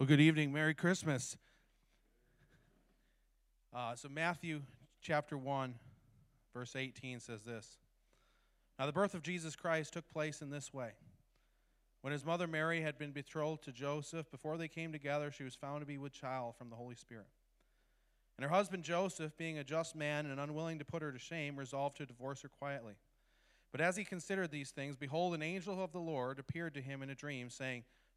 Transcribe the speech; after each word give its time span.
Well, 0.00 0.06
good 0.06 0.22
evening. 0.22 0.50
Merry 0.50 0.72
Christmas. 0.72 1.36
Uh, 3.74 3.94
so, 3.94 4.08
Matthew 4.08 4.62
chapter 5.02 5.36
1, 5.36 5.74
verse 6.54 6.74
18 6.74 7.20
says 7.20 7.42
this 7.42 7.76
Now, 8.78 8.86
the 8.86 8.92
birth 8.92 9.12
of 9.12 9.22
Jesus 9.22 9.54
Christ 9.54 9.92
took 9.92 10.08
place 10.08 10.40
in 10.40 10.48
this 10.48 10.72
way. 10.72 10.92
When 12.00 12.14
his 12.14 12.24
mother 12.24 12.46
Mary 12.46 12.80
had 12.80 12.96
been 12.96 13.10
betrothed 13.10 13.62
to 13.64 13.72
Joseph, 13.72 14.30
before 14.30 14.56
they 14.56 14.68
came 14.68 14.90
together, 14.90 15.30
she 15.30 15.44
was 15.44 15.54
found 15.54 15.80
to 15.80 15.86
be 15.86 15.98
with 15.98 16.14
child 16.14 16.56
from 16.56 16.70
the 16.70 16.76
Holy 16.76 16.94
Spirit. 16.94 17.28
And 18.38 18.44
her 18.44 18.50
husband 18.56 18.84
Joseph, 18.84 19.36
being 19.36 19.58
a 19.58 19.64
just 19.64 19.94
man 19.94 20.24
and 20.24 20.40
unwilling 20.40 20.78
to 20.78 20.84
put 20.86 21.02
her 21.02 21.12
to 21.12 21.18
shame, 21.18 21.58
resolved 21.58 21.98
to 21.98 22.06
divorce 22.06 22.40
her 22.40 22.48
quietly. 22.48 22.94
But 23.70 23.82
as 23.82 23.98
he 23.98 24.04
considered 24.04 24.50
these 24.50 24.70
things, 24.70 24.96
behold, 24.96 25.34
an 25.34 25.42
angel 25.42 25.84
of 25.84 25.92
the 25.92 26.00
Lord 26.00 26.38
appeared 26.38 26.72
to 26.72 26.80
him 26.80 27.02
in 27.02 27.10
a 27.10 27.14
dream, 27.14 27.50
saying, 27.50 27.84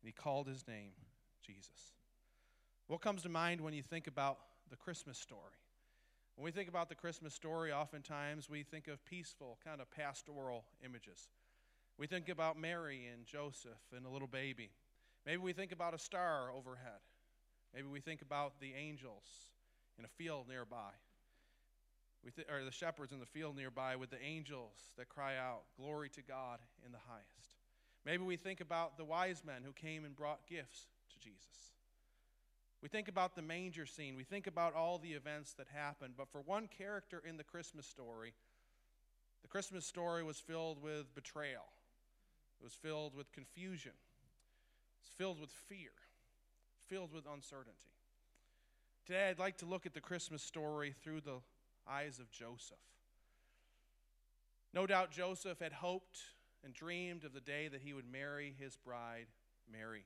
and 0.00 0.08
he 0.08 0.12
called 0.12 0.46
his 0.46 0.66
name 0.66 0.92
Jesus. 1.44 1.92
What 2.86 3.00
comes 3.00 3.22
to 3.22 3.28
mind 3.28 3.60
when 3.60 3.74
you 3.74 3.82
think 3.82 4.06
about 4.06 4.38
the 4.70 4.76
Christmas 4.76 5.18
story? 5.18 5.58
When 6.36 6.44
we 6.44 6.50
think 6.50 6.68
about 6.68 6.88
the 6.88 6.94
Christmas 6.94 7.34
story, 7.34 7.72
oftentimes 7.72 8.48
we 8.48 8.62
think 8.62 8.86
of 8.86 9.04
peaceful, 9.04 9.58
kind 9.64 9.80
of 9.80 9.90
pastoral 9.90 10.64
images. 10.84 11.28
We 11.98 12.06
think 12.06 12.28
about 12.28 12.58
Mary 12.58 13.08
and 13.12 13.26
Joseph 13.26 13.80
and 13.94 14.06
a 14.06 14.08
little 14.08 14.28
baby. 14.28 14.70
Maybe 15.26 15.38
we 15.38 15.52
think 15.52 15.72
about 15.72 15.94
a 15.94 15.98
star 15.98 16.52
overhead. 16.56 17.00
Maybe 17.74 17.88
we 17.88 18.00
think 18.00 18.22
about 18.22 18.60
the 18.60 18.72
angels 18.74 19.26
in 19.98 20.04
a 20.04 20.08
field 20.08 20.46
nearby. 20.48 20.92
We 22.24 22.30
th- 22.30 22.48
or 22.48 22.64
the 22.64 22.70
shepherds 22.70 23.12
in 23.12 23.18
the 23.18 23.26
field 23.26 23.56
nearby 23.56 23.96
with 23.96 24.10
the 24.10 24.22
angels 24.22 24.76
that 24.96 25.08
cry 25.08 25.36
out, 25.36 25.62
Glory 25.76 26.08
to 26.10 26.22
God 26.22 26.60
in 26.86 26.92
the 26.92 26.98
highest. 27.08 27.57
Maybe 28.04 28.22
we 28.22 28.36
think 28.36 28.60
about 28.60 28.96
the 28.96 29.04
wise 29.04 29.42
men 29.44 29.62
who 29.64 29.72
came 29.72 30.04
and 30.04 30.16
brought 30.16 30.46
gifts 30.46 30.86
to 31.12 31.18
Jesus. 31.18 31.72
We 32.80 32.88
think 32.88 33.08
about 33.08 33.34
the 33.34 33.42
manger 33.42 33.86
scene. 33.86 34.16
We 34.16 34.24
think 34.24 34.46
about 34.46 34.74
all 34.74 34.98
the 34.98 35.12
events 35.12 35.52
that 35.54 35.66
happened. 35.74 36.14
But 36.16 36.28
for 36.30 36.40
one 36.40 36.68
character 36.68 37.22
in 37.28 37.36
the 37.36 37.44
Christmas 37.44 37.86
story, 37.86 38.32
the 39.42 39.48
Christmas 39.48 39.84
story 39.84 40.22
was 40.22 40.38
filled 40.38 40.82
with 40.82 41.14
betrayal, 41.14 41.66
it 42.60 42.64
was 42.64 42.74
filled 42.74 43.14
with 43.14 43.32
confusion, 43.32 43.92
it's 45.00 45.10
filled 45.16 45.40
with 45.40 45.50
fear, 45.50 45.90
filled 46.88 47.12
with 47.12 47.24
uncertainty. 47.26 47.94
Today, 49.06 49.28
I'd 49.30 49.38
like 49.38 49.56
to 49.58 49.66
look 49.66 49.86
at 49.86 49.94
the 49.94 50.00
Christmas 50.00 50.42
story 50.42 50.94
through 51.02 51.22
the 51.22 51.38
eyes 51.88 52.18
of 52.18 52.30
Joseph. 52.30 52.76
No 54.74 54.86
doubt 54.86 55.10
Joseph 55.10 55.60
had 55.60 55.72
hoped 55.72 56.20
and 56.64 56.74
dreamed 56.74 57.24
of 57.24 57.32
the 57.32 57.40
day 57.40 57.68
that 57.68 57.82
he 57.82 57.92
would 57.92 58.10
marry 58.10 58.54
his 58.58 58.76
bride, 58.76 59.26
Mary. 59.70 60.04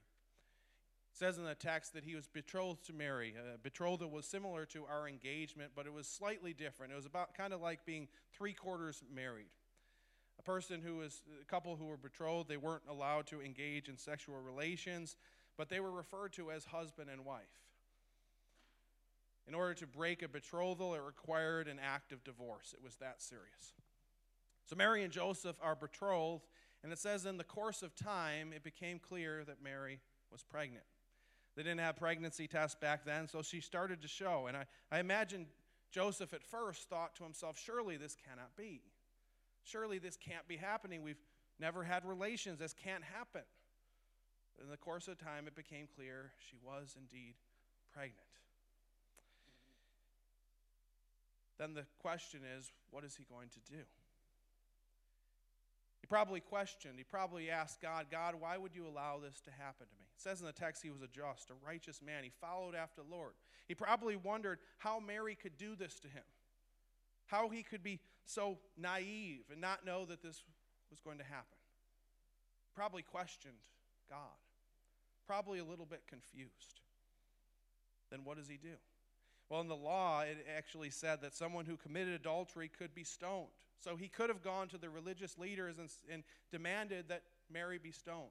It 1.12 1.18
says 1.18 1.36
in 1.36 1.44
the 1.44 1.54
text 1.54 1.92
that 1.92 2.04
he 2.04 2.14
was 2.14 2.26
betrothed 2.26 2.86
to 2.86 2.92
Mary. 2.92 3.34
Uh, 3.38 3.56
betrothal 3.62 4.10
was 4.10 4.26
similar 4.26 4.64
to 4.66 4.84
our 4.86 5.08
engagement, 5.08 5.72
but 5.76 5.86
it 5.86 5.92
was 5.92 6.06
slightly 6.06 6.54
different. 6.54 6.92
It 6.92 6.96
was 6.96 7.06
about 7.06 7.34
kind 7.34 7.52
of 7.52 7.60
like 7.60 7.84
being 7.84 8.08
three 8.32 8.54
quarters 8.54 9.02
married. 9.14 9.50
A 10.38 10.42
person 10.42 10.80
who 10.80 10.96
was, 10.96 11.22
a 11.40 11.44
couple 11.44 11.76
who 11.76 11.84
were 11.84 11.98
betrothed, 11.98 12.48
they 12.48 12.56
weren't 12.56 12.82
allowed 12.88 13.26
to 13.26 13.42
engage 13.42 13.88
in 13.88 13.98
sexual 13.98 14.40
relations, 14.40 15.16
but 15.56 15.68
they 15.68 15.80
were 15.80 15.90
referred 15.90 16.32
to 16.32 16.50
as 16.50 16.64
husband 16.64 17.10
and 17.10 17.24
wife. 17.24 17.60
In 19.46 19.54
order 19.54 19.74
to 19.74 19.86
break 19.86 20.22
a 20.22 20.28
betrothal, 20.28 20.94
it 20.94 21.02
required 21.02 21.68
an 21.68 21.78
act 21.78 22.12
of 22.12 22.24
divorce. 22.24 22.74
It 22.76 22.82
was 22.82 22.96
that 22.96 23.20
serious. 23.20 23.74
So 24.66 24.76
Mary 24.76 25.02
and 25.02 25.12
Joseph 25.12 25.56
are 25.62 25.74
betrothed, 25.74 26.46
and 26.82 26.92
it 26.92 26.98
says 26.98 27.26
in 27.26 27.36
the 27.36 27.44
course 27.44 27.82
of 27.82 27.94
time, 27.94 28.52
it 28.54 28.62
became 28.62 28.98
clear 28.98 29.44
that 29.44 29.62
Mary 29.62 30.00
was 30.30 30.42
pregnant. 30.42 30.84
They 31.54 31.62
didn't 31.62 31.80
have 31.80 31.96
pregnancy 31.96 32.46
tests 32.46 32.76
back 32.80 33.04
then, 33.04 33.28
so 33.28 33.42
she 33.42 33.60
started 33.60 34.02
to 34.02 34.08
show. 34.08 34.46
And 34.46 34.56
I, 34.56 34.64
I 34.90 35.00
imagine 35.00 35.46
Joseph 35.90 36.32
at 36.32 36.42
first 36.42 36.88
thought 36.88 37.14
to 37.16 37.24
himself, 37.24 37.58
surely 37.62 37.96
this 37.96 38.16
cannot 38.26 38.56
be. 38.56 38.80
Surely 39.64 39.98
this 39.98 40.16
can't 40.16 40.48
be 40.48 40.56
happening. 40.56 41.02
We've 41.02 41.20
never 41.60 41.84
had 41.84 42.04
relations. 42.06 42.58
This 42.58 42.72
can't 42.72 43.04
happen. 43.04 43.42
But 44.56 44.64
in 44.64 44.70
the 44.70 44.78
course 44.78 45.08
of 45.08 45.18
time, 45.18 45.46
it 45.46 45.54
became 45.54 45.86
clear 45.94 46.32
she 46.50 46.56
was 46.64 46.96
indeed 46.98 47.34
pregnant. 47.92 48.16
Then 51.58 51.74
the 51.74 51.84
question 52.00 52.40
is, 52.58 52.72
what 52.90 53.04
is 53.04 53.14
he 53.14 53.24
going 53.24 53.48
to 53.50 53.72
do? 53.72 53.82
Probably 56.12 56.40
questioned, 56.40 56.96
he 56.98 57.04
probably 57.04 57.48
asked 57.48 57.80
God, 57.80 58.08
God, 58.10 58.34
why 58.38 58.58
would 58.58 58.76
you 58.76 58.86
allow 58.86 59.18
this 59.18 59.40
to 59.46 59.50
happen 59.50 59.86
to 59.86 59.96
me? 59.96 60.04
It 60.14 60.20
says 60.20 60.40
in 60.40 60.46
the 60.46 60.52
text 60.52 60.82
he 60.82 60.90
was 60.90 61.00
a 61.00 61.06
just, 61.06 61.48
a 61.48 61.54
righteous 61.66 62.02
man. 62.04 62.22
He 62.22 62.30
followed 62.38 62.74
after 62.74 63.00
the 63.00 63.10
Lord. 63.10 63.32
He 63.66 63.74
probably 63.74 64.16
wondered 64.16 64.58
how 64.76 65.00
Mary 65.00 65.34
could 65.34 65.56
do 65.56 65.74
this 65.74 65.98
to 66.00 66.08
him, 66.08 66.22
how 67.28 67.48
he 67.48 67.62
could 67.62 67.82
be 67.82 67.98
so 68.26 68.58
naive 68.76 69.44
and 69.50 69.58
not 69.58 69.86
know 69.86 70.04
that 70.04 70.22
this 70.22 70.42
was 70.90 71.00
going 71.00 71.16
to 71.16 71.24
happen. 71.24 71.56
Probably 72.74 73.00
questioned 73.00 73.54
God, 74.10 74.18
probably 75.26 75.60
a 75.60 75.64
little 75.64 75.86
bit 75.86 76.02
confused. 76.06 76.82
Then 78.10 78.20
what 78.24 78.36
does 78.36 78.48
he 78.48 78.58
do? 78.58 78.76
Well, 79.52 79.60
in 79.60 79.68
the 79.68 79.76
law, 79.76 80.22
it 80.22 80.46
actually 80.56 80.88
said 80.88 81.20
that 81.20 81.34
someone 81.34 81.66
who 81.66 81.76
committed 81.76 82.14
adultery 82.14 82.70
could 82.78 82.94
be 82.94 83.04
stoned. 83.04 83.50
So 83.80 83.96
he 83.96 84.08
could 84.08 84.30
have 84.30 84.42
gone 84.42 84.68
to 84.68 84.78
the 84.78 84.88
religious 84.88 85.36
leaders 85.36 85.74
and, 85.78 85.90
and 86.10 86.22
demanded 86.50 87.10
that 87.10 87.20
Mary 87.52 87.76
be 87.76 87.90
stoned. 87.90 88.30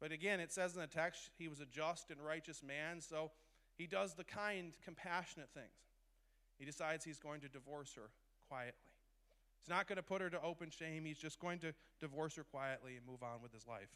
But 0.00 0.12
again, 0.12 0.40
it 0.40 0.50
says 0.50 0.76
in 0.76 0.80
the 0.80 0.86
text 0.86 1.28
he 1.36 1.46
was 1.46 1.60
a 1.60 1.66
just 1.66 2.10
and 2.10 2.18
righteous 2.24 2.62
man, 2.62 3.02
so 3.02 3.32
he 3.76 3.86
does 3.86 4.14
the 4.14 4.24
kind, 4.24 4.72
compassionate 4.82 5.50
things. 5.52 5.66
He 6.58 6.64
decides 6.64 7.04
he's 7.04 7.18
going 7.18 7.42
to 7.42 7.48
divorce 7.48 7.92
her 7.96 8.08
quietly. 8.48 8.92
He's 9.60 9.68
not 9.68 9.86
going 9.88 9.96
to 9.96 10.02
put 10.02 10.22
her 10.22 10.30
to 10.30 10.40
open 10.40 10.70
shame. 10.70 11.04
He's 11.04 11.18
just 11.18 11.38
going 11.38 11.58
to 11.58 11.74
divorce 12.00 12.36
her 12.36 12.44
quietly 12.44 12.96
and 12.96 13.06
move 13.06 13.22
on 13.22 13.42
with 13.42 13.52
his 13.52 13.66
life. 13.66 13.90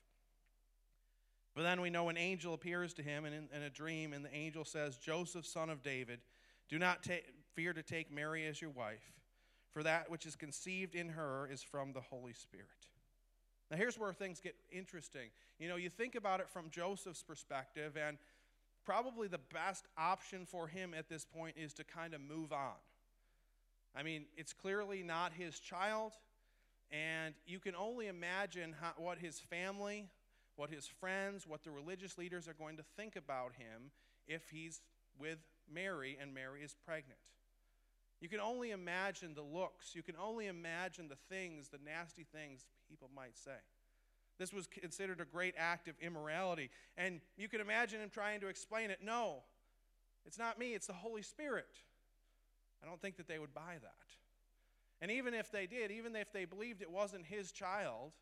But 1.58 1.64
then 1.64 1.80
we 1.80 1.90
know 1.90 2.08
an 2.08 2.16
angel 2.16 2.54
appears 2.54 2.94
to 2.94 3.02
him 3.02 3.24
in, 3.24 3.32
in 3.32 3.62
a 3.64 3.68
dream, 3.68 4.12
and 4.12 4.24
the 4.24 4.32
angel 4.32 4.64
says, 4.64 4.96
Joseph, 4.96 5.44
son 5.44 5.70
of 5.70 5.82
David, 5.82 6.20
do 6.68 6.78
not 6.78 7.02
ta- 7.02 7.14
fear 7.56 7.72
to 7.72 7.82
take 7.82 8.12
Mary 8.12 8.46
as 8.46 8.62
your 8.62 8.70
wife 8.70 9.12
for 9.72 9.82
that 9.82 10.08
which 10.08 10.24
is 10.24 10.36
conceived 10.36 10.94
in 10.94 11.08
her 11.08 11.48
is 11.50 11.60
from 11.60 11.92
the 11.92 12.00
Holy 12.00 12.32
Spirit. 12.32 12.68
Now, 13.72 13.76
here's 13.76 13.98
where 13.98 14.12
things 14.12 14.38
get 14.38 14.54
interesting. 14.70 15.30
You 15.58 15.68
know, 15.68 15.74
you 15.74 15.90
think 15.90 16.14
about 16.14 16.38
it 16.38 16.48
from 16.48 16.70
Joseph's 16.70 17.24
perspective, 17.24 17.96
and 17.96 18.18
probably 18.84 19.26
the 19.26 19.40
best 19.52 19.88
option 19.98 20.46
for 20.46 20.68
him 20.68 20.94
at 20.96 21.08
this 21.08 21.24
point 21.24 21.56
is 21.58 21.74
to 21.74 21.82
kind 21.82 22.14
of 22.14 22.20
move 22.20 22.52
on. 22.52 22.78
I 23.96 24.04
mean, 24.04 24.26
it's 24.36 24.52
clearly 24.52 25.02
not 25.02 25.32
his 25.32 25.58
child, 25.58 26.12
and 26.92 27.34
you 27.48 27.58
can 27.58 27.74
only 27.74 28.06
imagine 28.06 28.76
how, 28.80 28.92
what 28.96 29.18
his 29.18 29.40
family, 29.40 30.08
what 30.58 30.70
his 30.70 30.86
friends, 30.86 31.46
what 31.46 31.62
the 31.62 31.70
religious 31.70 32.18
leaders 32.18 32.48
are 32.48 32.54
going 32.54 32.76
to 32.76 32.82
think 32.96 33.14
about 33.14 33.52
him 33.56 33.90
if 34.26 34.50
he's 34.50 34.80
with 35.18 35.38
Mary 35.72 36.18
and 36.20 36.34
Mary 36.34 36.62
is 36.62 36.74
pregnant. 36.84 37.18
You 38.20 38.28
can 38.28 38.40
only 38.40 38.72
imagine 38.72 39.34
the 39.34 39.42
looks. 39.42 39.94
You 39.94 40.02
can 40.02 40.16
only 40.20 40.48
imagine 40.48 41.08
the 41.08 41.16
things, 41.32 41.68
the 41.68 41.78
nasty 41.84 42.26
things 42.34 42.64
people 42.88 43.08
might 43.14 43.38
say. 43.38 43.60
This 44.38 44.52
was 44.52 44.66
considered 44.66 45.20
a 45.20 45.24
great 45.24 45.54
act 45.56 45.86
of 45.86 45.94
immorality. 46.00 46.70
And 46.96 47.20
you 47.36 47.48
can 47.48 47.60
imagine 47.60 48.00
him 48.00 48.10
trying 48.10 48.40
to 48.40 48.48
explain 48.48 48.90
it. 48.90 48.98
No, 49.00 49.42
it's 50.26 50.38
not 50.38 50.58
me, 50.58 50.74
it's 50.74 50.88
the 50.88 50.92
Holy 50.92 51.22
Spirit. 51.22 51.68
I 52.82 52.86
don't 52.86 53.00
think 53.00 53.16
that 53.16 53.28
they 53.28 53.38
would 53.38 53.54
buy 53.54 53.76
that. 53.80 53.94
And 55.00 55.12
even 55.12 55.34
if 55.34 55.52
they 55.52 55.66
did, 55.66 55.92
even 55.92 56.16
if 56.16 56.32
they 56.32 56.44
believed 56.44 56.82
it 56.82 56.90
wasn't 56.90 57.24
his 57.24 57.52
child, 57.52 58.12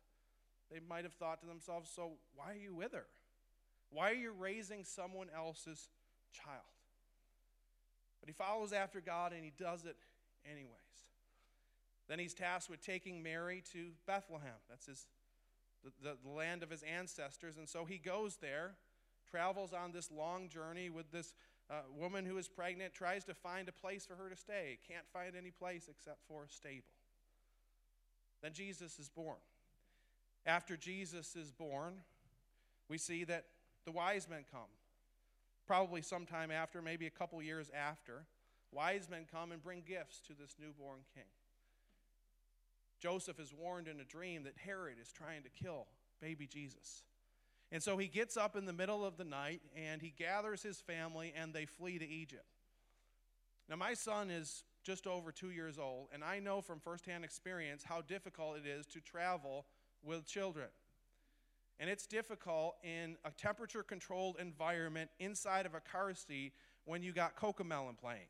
they 0.71 0.79
might 0.87 1.03
have 1.03 1.13
thought 1.13 1.39
to 1.41 1.47
themselves, 1.47 1.89
so 1.93 2.11
why 2.35 2.51
are 2.51 2.61
you 2.61 2.73
with 2.73 2.93
her? 2.93 3.05
Why 3.89 4.11
are 4.11 4.15
you 4.15 4.31
raising 4.37 4.83
someone 4.83 5.27
else's 5.35 5.89
child? 6.33 6.61
But 8.19 8.29
he 8.29 8.33
follows 8.33 8.73
after 8.73 8.99
God 8.99 9.31
and 9.31 9.43
he 9.43 9.53
does 9.57 9.85
it 9.85 9.95
anyways. 10.45 10.71
Then 12.07 12.19
he's 12.19 12.33
tasked 12.33 12.69
with 12.69 12.81
taking 12.81 13.23
Mary 13.23 13.63
to 13.73 13.89
Bethlehem. 14.05 14.59
That's 14.69 14.85
his, 14.85 15.05
the, 16.03 16.17
the, 16.23 16.29
land 16.29 16.63
of 16.63 16.69
his 16.69 16.83
ancestors. 16.83 17.57
And 17.57 17.67
so 17.67 17.85
he 17.85 17.97
goes 17.97 18.37
there 18.37 18.71
travels 19.29 19.73
on 19.73 19.91
this 19.91 20.09
long 20.11 20.47
journey 20.49 20.89
with 20.89 21.11
this 21.11 21.33
uh, 21.69 21.81
woman 21.97 22.25
who 22.25 22.37
is 22.37 22.47
pregnant, 22.47 22.93
tries 22.93 23.25
to 23.25 23.33
find 23.33 23.67
a 23.67 23.73
place 23.73 24.05
for 24.05 24.15
her 24.15 24.29
to 24.29 24.37
stay, 24.37 24.77
can't 24.87 25.05
find 25.11 25.35
any 25.35 25.51
place 25.51 25.89
except 25.89 26.19
for 26.27 26.45
a 26.45 26.49
stable. 26.49 26.93
Then 28.41 28.53
Jesus 28.53 28.99
is 28.99 29.09
born. 29.09 29.35
After 30.45 30.77
Jesus 30.77 31.35
is 31.35 31.51
born, 31.51 31.95
we 32.89 32.97
see 32.97 33.23
that 33.25 33.45
the 33.85 33.91
wise 33.91 34.27
men 34.29 34.45
come. 34.51 34.69
Probably 35.65 36.01
sometime 36.01 36.51
after, 36.51 36.81
maybe 36.81 37.07
a 37.07 37.11
couple 37.11 37.41
years 37.41 37.69
after, 37.75 38.25
wise 38.71 39.09
men 39.09 39.25
come 39.29 39.51
and 39.51 39.61
bring 39.61 39.83
gifts 39.85 40.21
to 40.27 40.33
this 40.33 40.55
newborn 40.59 40.99
king. 41.13 41.23
Joseph 42.99 43.39
is 43.39 43.53
warned 43.53 43.87
in 43.87 43.99
a 43.99 44.05
dream 44.05 44.43
that 44.43 44.55
Herod 44.57 44.97
is 45.01 45.11
trying 45.11 45.43
to 45.43 45.49
kill 45.49 45.87
baby 46.21 46.47
Jesus. 46.47 47.03
And 47.71 47.83
so 47.83 47.97
he 47.97 48.07
gets 48.07 48.37
up 48.37 48.55
in 48.55 48.65
the 48.65 48.73
middle 48.73 49.05
of 49.05 49.17
the 49.17 49.25
night 49.25 49.61
and 49.75 50.01
he 50.01 50.13
gathers 50.17 50.63
his 50.63 50.79
family 50.79 51.33
and 51.35 51.53
they 51.53 51.65
flee 51.65 51.99
to 51.99 52.07
Egypt. 52.07 52.45
Now, 53.69 53.75
my 53.75 53.93
son 53.93 54.29
is 54.29 54.63
just 54.83 55.05
over 55.05 55.33
two 55.33 55.51
years 55.51 55.77
old, 55.77 56.07
and 56.13 56.23
I 56.23 56.39
know 56.39 56.61
from 56.61 56.79
firsthand 56.79 57.25
experience 57.25 57.83
how 57.83 57.99
difficult 57.99 58.57
it 58.57 58.65
is 58.65 58.85
to 58.87 59.01
travel 59.01 59.65
with 60.03 60.25
children. 60.25 60.67
And 61.79 61.89
it's 61.89 62.07
difficult 62.07 62.75
in 62.83 63.17
a 63.23 63.31
temperature 63.31 63.83
controlled 63.83 64.37
environment 64.39 65.09
inside 65.19 65.65
of 65.65 65.75
a 65.75 65.79
car 65.79 66.13
seat 66.15 66.53
when 66.85 67.03
you 67.03 67.11
got 67.11 67.35
Cocomelon 67.35 67.97
playing. 67.97 68.27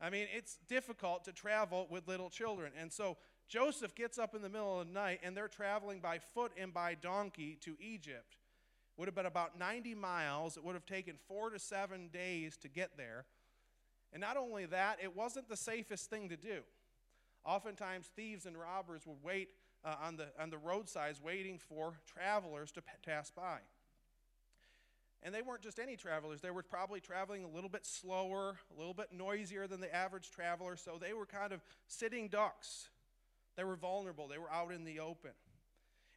I 0.00 0.10
mean, 0.10 0.26
it's 0.34 0.58
difficult 0.68 1.24
to 1.24 1.32
travel 1.32 1.86
with 1.90 2.08
little 2.08 2.28
children. 2.28 2.72
And 2.78 2.92
so 2.92 3.16
Joseph 3.48 3.94
gets 3.94 4.18
up 4.18 4.34
in 4.34 4.42
the 4.42 4.48
middle 4.48 4.80
of 4.80 4.88
the 4.88 4.92
night 4.92 5.20
and 5.22 5.36
they're 5.36 5.48
traveling 5.48 6.00
by 6.00 6.18
foot 6.18 6.52
and 6.56 6.74
by 6.74 6.94
donkey 6.94 7.56
to 7.62 7.76
Egypt. 7.80 8.36
Would 8.96 9.08
have 9.08 9.14
been 9.14 9.26
about 9.26 9.58
90 9.58 9.94
miles. 9.94 10.56
It 10.56 10.64
would 10.64 10.74
have 10.74 10.86
taken 10.86 11.16
four 11.28 11.50
to 11.50 11.58
seven 11.58 12.08
days 12.12 12.56
to 12.58 12.68
get 12.68 12.96
there. 12.96 13.26
And 14.12 14.20
not 14.20 14.36
only 14.36 14.66
that, 14.66 14.98
it 15.02 15.14
wasn't 15.14 15.48
the 15.48 15.56
safest 15.56 16.10
thing 16.10 16.28
to 16.30 16.36
do. 16.36 16.60
Oftentimes, 17.44 18.10
thieves 18.16 18.46
and 18.46 18.56
robbers 18.56 19.02
would 19.06 19.22
wait 19.22 19.50
uh, 19.86 19.94
on, 20.02 20.16
the, 20.16 20.26
on 20.38 20.50
the 20.50 20.58
roadsides 20.58 21.22
waiting 21.22 21.58
for 21.58 21.94
travelers 22.06 22.72
to 22.72 22.82
pass 23.04 23.30
by. 23.30 23.58
And 25.22 25.34
they 25.34 25.42
weren't 25.42 25.62
just 25.62 25.78
any 25.78 25.96
travelers, 25.96 26.40
they 26.40 26.50
were 26.50 26.62
probably 26.62 27.00
traveling 27.00 27.44
a 27.44 27.48
little 27.48 27.70
bit 27.70 27.86
slower, 27.86 28.58
a 28.74 28.78
little 28.78 28.94
bit 28.94 29.12
noisier 29.12 29.66
than 29.66 29.80
the 29.80 29.94
average 29.94 30.30
traveler, 30.30 30.76
so 30.76 30.98
they 31.00 31.12
were 31.14 31.26
kind 31.26 31.52
of 31.52 31.62
sitting 31.86 32.28
ducks. 32.28 32.88
They 33.56 33.64
were 33.64 33.76
vulnerable, 33.76 34.28
they 34.28 34.38
were 34.38 34.52
out 34.52 34.72
in 34.72 34.84
the 34.84 35.00
open. 35.00 35.30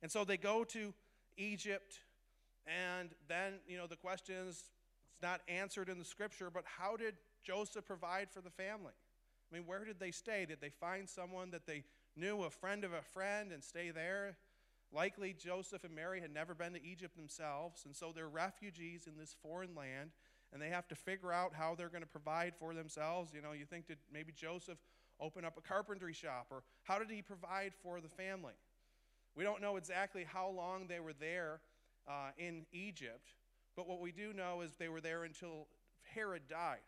And 0.01 0.11
so 0.11 0.23
they 0.25 0.37
go 0.37 0.63
to 0.65 0.93
Egypt, 1.37 1.99
and 2.67 3.09
then, 3.27 3.53
you 3.67 3.77
know, 3.77 3.87
the 3.87 3.95
question 3.95 4.35
is 4.47 4.63
it's 5.13 5.21
not 5.21 5.41
answered 5.47 5.89
in 5.89 5.97
the 5.99 6.05
scripture, 6.05 6.49
but 6.49 6.63
how 6.65 6.97
did 6.97 7.15
Joseph 7.43 7.85
provide 7.85 8.29
for 8.29 8.41
the 8.41 8.49
family? 8.49 8.93
I 9.51 9.55
mean, 9.55 9.65
where 9.65 9.83
did 9.85 9.99
they 9.99 10.11
stay? 10.11 10.45
Did 10.45 10.61
they 10.61 10.69
find 10.69 11.09
someone 11.09 11.51
that 11.51 11.65
they 11.65 11.83
knew, 12.19 12.43
a 12.43 12.49
friend 12.49 12.83
of 12.83 12.93
a 12.93 13.01
friend, 13.01 13.51
and 13.51 13.63
stay 13.63 13.91
there? 13.91 14.35
Likely, 14.91 15.33
Joseph 15.33 15.83
and 15.83 15.95
Mary 15.95 16.19
had 16.19 16.33
never 16.33 16.55
been 16.55 16.73
to 16.73 16.83
Egypt 16.83 17.15
themselves, 17.15 17.85
and 17.85 17.95
so 17.95 18.11
they're 18.13 18.27
refugees 18.27 19.07
in 19.07 19.17
this 19.17 19.35
foreign 19.41 19.75
land, 19.75 20.11
and 20.51 20.61
they 20.61 20.69
have 20.69 20.87
to 20.87 20.95
figure 20.95 21.31
out 21.31 21.53
how 21.53 21.75
they're 21.75 21.89
going 21.89 22.01
to 22.01 22.07
provide 22.07 22.53
for 22.55 22.73
themselves. 22.73 23.31
You 23.33 23.41
know, 23.41 23.51
you 23.51 23.65
think 23.65 23.87
that 23.87 23.99
maybe 24.11 24.31
Joseph 24.35 24.79
open 25.19 25.45
up 25.45 25.57
a 25.57 25.61
carpentry 25.61 26.13
shop, 26.13 26.47
or 26.49 26.63
how 26.83 26.97
did 26.97 27.11
he 27.11 27.21
provide 27.21 27.73
for 27.83 28.01
the 28.01 28.09
family? 28.09 28.53
We 29.35 29.43
don't 29.43 29.61
know 29.61 29.77
exactly 29.77 30.25
how 30.27 30.49
long 30.49 30.87
they 30.87 30.99
were 30.99 31.13
there 31.13 31.59
uh, 32.07 32.31
in 32.37 32.65
Egypt, 32.71 33.29
but 33.75 33.87
what 33.87 34.01
we 34.01 34.11
do 34.11 34.33
know 34.33 34.61
is 34.61 34.75
they 34.75 34.89
were 34.89 35.01
there 35.01 35.23
until 35.23 35.67
Herod 36.15 36.43
died. 36.49 36.79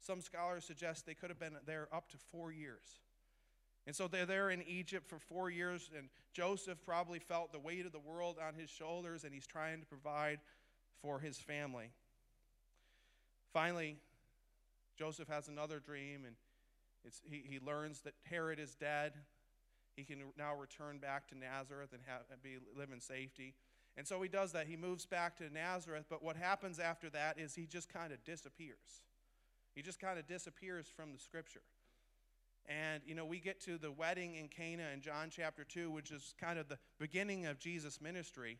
Some 0.00 0.20
scholars 0.20 0.64
suggest 0.64 1.06
they 1.06 1.14
could 1.14 1.30
have 1.30 1.38
been 1.38 1.56
there 1.66 1.88
up 1.92 2.08
to 2.10 2.16
four 2.16 2.52
years. 2.52 3.00
And 3.88 3.96
so 3.96 4.06
they're 4.06 4.26
there 4.26 4.50
in 4.50 4.60
Egypt 4.68 5.08
for 5.08 5.18
four 5.18 5.48
years, 5.48 5.88
and 5.96 6.10
Joseph 6.34 6.76
probably 6.84 7.18
felt 7.18 7.52
the 7.52 7.58
weight 7.58 7.86
of 7.86 7.92
the 7.92 7.98
world 7.98 8.36
on 8.46 8.52
his 8.52 8.68
shoulders, 8.68 9.24
and 9.24 9.32
he's 9.32 9.46
trying 9.46 9.80
to 9.80 9.86
provide 9.86 10.40
for 11.00 11.18
his 11.18 11.38
family. 11.38 11.90
Finally, 13.54 13.96
Joseph 14.98 15.26
has 15.28 15.48
another 15.48 15.80
dream, 15.80 16.26
and 16.26 16.36
he, 17.30 17.42
he 17.48 17.58
learns 17.64 18.02
that 18.02 18.12
Herod 18.24 18.58
is 18.58 18.74
dead. 18.74 19.14
He 19.96 20.04
can 20.04 20.18
now 20.36 20.54
return 20.54 20.98
back 20.98 21.26
to 21.28 21.38
Nazareth 21.38 21.94
and 21.94 22.02
have, 22.04 22.42
be, 22.42 22.58
live 22.76 22.90
in 22.92 23.00
safety. 23.00 23.54
And 23.96 24.06
so 24.06 24.20
he 24.20 24.28
does 24.28 24.52
that. 24.52 24.66
He 24.66 24.76
moves 24.76 25.06
back 25.06 25.38
to 25.38 25.48
Nazareth, 25.50 26.04
but 26.10 26.22
what 26.22 26.36
happens 26.36 26.78
after 26.78 27.08
that 27.08 27.38
is 27.38 27.54
he 27.54 27.64
just 27.64 27.90
kind 27.90 28.12
of 28.12 28.22
disappears. 28.26 29.00
He 29.74 29.80
just 29.80 29.98
kind 29.98 30.18
of 30.18 30.26
disappears 30.26 30.92
from 30.94 31.14
the 31.14 31.18
scripture. 31.18 31.62
And, 32.68 33.02
you 33.06 33.14
know, 33.14 33.24
we 33.24 33.40
get 33.40 33.60
to 33.62 33.78
the 33.78 33.90
wedding 33.90 34.34
in 34.34 34.48
Cana 34.48 34.84
in 34.92 35.00
John 35.00 35.30
chapter 35.30 35.64
2, 35.64 35.90
which 35.90 36.10
is 36.10 36.34
kind 36.38 36.58
of 36.58 36.68
the 36.68 36.78
beginning 36.98 37.46
of 37.46 37.58
Jesus' 37.58 38.00
ministry. 38.00 38.58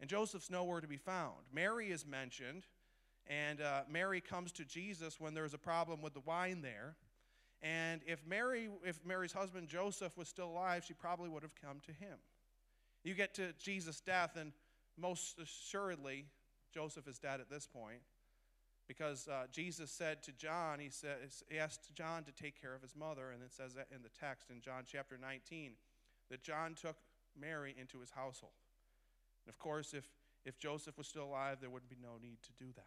And 0.00 0.08
Joseph's 0.08 0.50
nowhere 0.50 0.80
to 0.80 0.88
be 0.88 0.96
found. 0.96 1.36
Mary 1.52 1.90
is 1.90 2.06
mentioned, 2.06 2.64
and 3.26 3.60
uh, 3.60 3.82
Mary 3.90 4.22
comes 4.22 4.50
to 4.52 4.64
Jesus 4.64 5.20
when 5.20 5.34
there's 5.34 5.52
a 5.52 5.58
problem 5.58 6.00
with 6.00 6.14
the 6.14 6.20
wine 6.20 6.62
there. 6.62 6.94
And 7.60 8.00
if 8.06 8.26
Mary, 8.26 8.70
if 8.84 9.04
Mary's 9.04 9.32
husband 9.32 9.68
Joseph 9.68 10.16
was 10.16 10.28
still 10.28 10.48
alive, 10.48 10.84
she 10.86 10.94
probably 10.94 11.28
would 11.28 11.42
have 11.42 11.54
come 11.60 11.80
to 11.86 11.92
him. 11.92 12.16
You 13.04 13.14
get 13.14 13.34
to 13.34 13.52
Jesus' 13.58 14.00
death, 14.00 14.36
and 14.36 14.52
most 14.96 15.38
assuredly, 15.38 16.24
Joseph 16.72 17.06
is 17.06 17.18
dead 17.18 17.40
at 17.40 17.50
this 17.50 17.66
point 17.66 18.00
because 18.88 19.28
uh, 19.28 19.44
Jesus 19.52 19.90
said 19.90 20.22
to 20.22 20.32
John, 20.32 20.78
he, 20.80 20.88
says, 20.88 21.44
he 21.48 21.58
asked 21.58 21.94
John 21.94 22.24
to 22.24 22.32
take 22.32 22.60
care 22.60 22.74
of 22.74 22.80
his 22.80 22.96
mother, 22.96 23.30
and 23.30 23.42
it 23.42 23.52
says 23.52 23.74
that 23.74 23.86
in 23.94 24.02
the 24.02 24.08
text 24.08 24.50
in 24.50 24.62
John 24.62 24.84
chapter 24.90 25.18
19 25.20 25.72
that 26.30 26.42
John 26.42 26.74
took 26.74 26.96
Mary 27.38 27.76
into 27.78 28.00
his 28.00 28.10
household. 28.10 28.54
And 29.44 29.52
of 29.52 29.58
course, 29.58 29.92
if, 29.92 30.08
if 30.44 30.58
Joseph 30.58 30.96
was 30.96 31.06
still 31.06 31.24
alive, 31.24 31.58
there 31.60 31.70
wouldn't 31.70 31.90
be 31.90 31.98
no 32.02 32.16
need 32.20 32.38
to 32.42 32.64
do 32.64 32.70
that. 32.76 32.86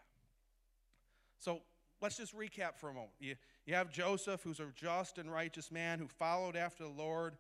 So 1.38 1.62
let's 2.02 2.18
just 2.18 2.36
recap 2.36 2.78
for 2.78 2.90
a 2.90 2.94
moment. 2.94 3.14
You, 3.20 3.36
you 3.66 3.76
have 3.76 3.92
Joseph, 3.92 4.42
who's 4.44 4.60
a 4.60 4.68
just 4.76 5.20
and 5.20 5.32
righteous 5.32 5.72
man 5.72 6.00
who 6.00 6.08
followed 6.08 6.56
after 6.56 6.84
the 6.84 6.90
Lord. 6.90 7.36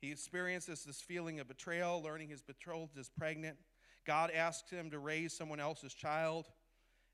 He 0.00 0.12
experiences 0.12 0.84
this 0.84 1.00
feeling 1.00 1.40
of 1.40 1.48
betrayal, 1.48 2.02
learning 2.02 2.28
his 2.28 2.42
betrothed 2.42 2.96
is 2.98 3.08
pregnant. 3.08 3.56
God 4.04 4.30
asks 4.30 4.70
him 4.70 4.90
to 4.90 5.00
raise 5.00 5.32
someone 5.32 5.58
else's 5.58 5.92
child 5.92 6.48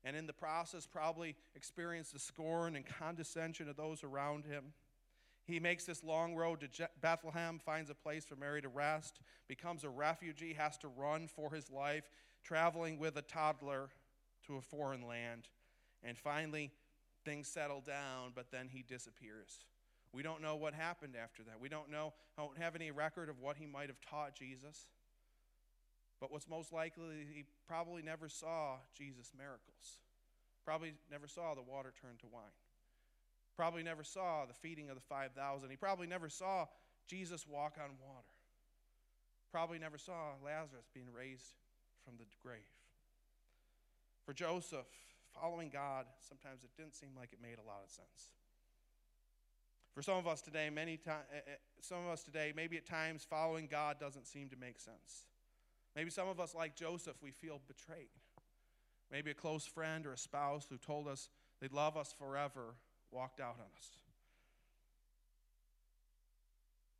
and 0.03 0.15
in 0.15 0.27
the 0.27 0.33
process 0.33 0.85
probably 0.85 1.35
experienced 1.55 2.13
the 2.13 2.19
scorn 2.19 2.75
and 2.75 2.85
condescension 2.85 3.69
of 3.69 3.77
those 3.77 4.03
around 4.03 4.45
him. 4.45 4.73
He 5.45 5.59
makes 5.59 5.83
this 5.83 6.03
long 6.03 6.35
road 6.35 6.61
to 6.61 6.89
Bethlehem, 7.01 7.59
finds 7.59 7.89
a 7.89 7.95
place 7.95 8.23
for 8.23 8.35
Mary 8.35 8.61
to 8.61 8.69
rest, 8.69 9.19
becomes 9.47 9.83
a 9.83 9.89
refugee, 9.89 10.53
has 10.53 10.77
to 10.79 10.87
run 10.87 11.27
for 11.27 11.51
his 11.53 11.69
life, 11.69 12.03
traveling 12.43 12.97
with 12.97 13.17
a 13.17 13.21
toddler 13.21 13.89
to 14.47 14.55
a 14.55 14.61
foreign 14.61 15.05
land. 15.05 15.49
And 16.01 16.17
finally, 16.17 16.71
things 17.25 17.47
settle 17.47 17.81
down, 17.81 18.31
but 18.35 18.51
then 18.51 18.69
he 18.71 18.83
disappears. 18.83 19.65
We 20.13 20.23
don't 20.23 20.41
know 20.41 20.55
what 20.55 20.73
happened 20.73 21.15
after 21.21 21.43
that. 21.43 21.59
We 21.59 21.69
don't 21.69 21.89
know, 21.89 22.13
don't 22.37 22.57
have 22.57 22.75
any 22.75 22.91
record 22.91 23.29
of 23.29 23.39
what 23.39 23.57
he 23.57 23.65
might 23.65 23.87
have 23.87 23.99
taught 24.01 24.35
Jesus. 24.35 24.87
But 26.23 26.31
what's 26.31 26.47
most 26.47 26.71
likely, 26.71 27.27
he 27.35 27.43
probably 27.67 28.01
never 28.01 28.29
saw 28.29 28.77
Jesus' 28.97 29.33
miracles. 29.37 29.99
Probably 30.63 30.93
never 31.11 31.27
saw 31.27 31.53
the 31.53 31.61
water 31.61 31.91
turn 32.01 32.15
to 32.21 32.27
wine. 32.31 32.55
Probably 33.57 33.83
never 33.83 34.05
saw 34.05 34.45
the 34.45 34.53
feeding 34.53 34.87
of 34.87 34.95
the 34.95 35.01
5,000. 35.01 35.69
He 35.69 35.75
probably 35.75 36.07
never 36.07 36.29
saw 36.29 36.67
Jesus 37.07 37.45
walk 37.45 37.75
on 37.77 37.89
water. 37.99 38.31
Probably 39.51 39.79
never 39.79 39.97
saw 39.97 40.39
Lazarus 40.41 40.87
being 40.93 41.11
raised 41.13 41.55
from 42.05 42.13
the 42.17 42.23
grave. 42.41 42.71
For 44.25 44.31
Joseph, 44.31 44.87
following 45.37 45.67
God, 45.67 46.05
sometimes 46.21 46.63
it 46.63 46.69
didn't 46.77 46.95
seem 46.95 47.09
like 47.19 47.33
it 47.33 47.39
made 47.41 47.59
a 47.59 47.67
lot 47.67 47.81
of 47.83 47.91
sense. 47.91 48.31
For 49.93 50.01
some 50.01 50.15
of 50.15 50.25
us 50.25 50.41
today, 50.41 50.69
many 50.69 50.95
times, 50.95 51.25
eh, 51.35 51.39
eh, 51.45 51.55
some 51.81 51.97
of 51.97 52.13
us 52.13 52.23
today, 52.23 52.53
maybe 52.55 52.77
at 52.77 52.85
times 52.85 53.27
following 53.29 53.67
God 53.69 53.99
doesn't 53.99 54.25
seem 54.25 54.47
to 54.51 54.55
make 54.55 54.79
sense. 54.79 55.25
Maybe 55.95 56.09
some 56.09 56.27
of 56.27 56.39
us, 56.39 56.55
like 56.55 56.75
Joseph, 56.75 57.17
we 57.21 57.31
feel 57.31 57.61
betrayed. 57.67 58.09
Maybe 59.11 59.31
a 59.31 59.35
close 59.35 59.65
friend 59.65 60.07
or 60.07 60.13
a 60.13 60.17
spouse 60.17 60.65
who 60.69 60.77
told 60.77 61.07
us 61.07 61.29
they'd 61.61 61.71
love 61.71 61.95
us 61.95 62.13
forever 62.17 62.75
walked 63.11 63.39
out 63.39 63.55
on 63.59 63.67
us. 63.77 63.89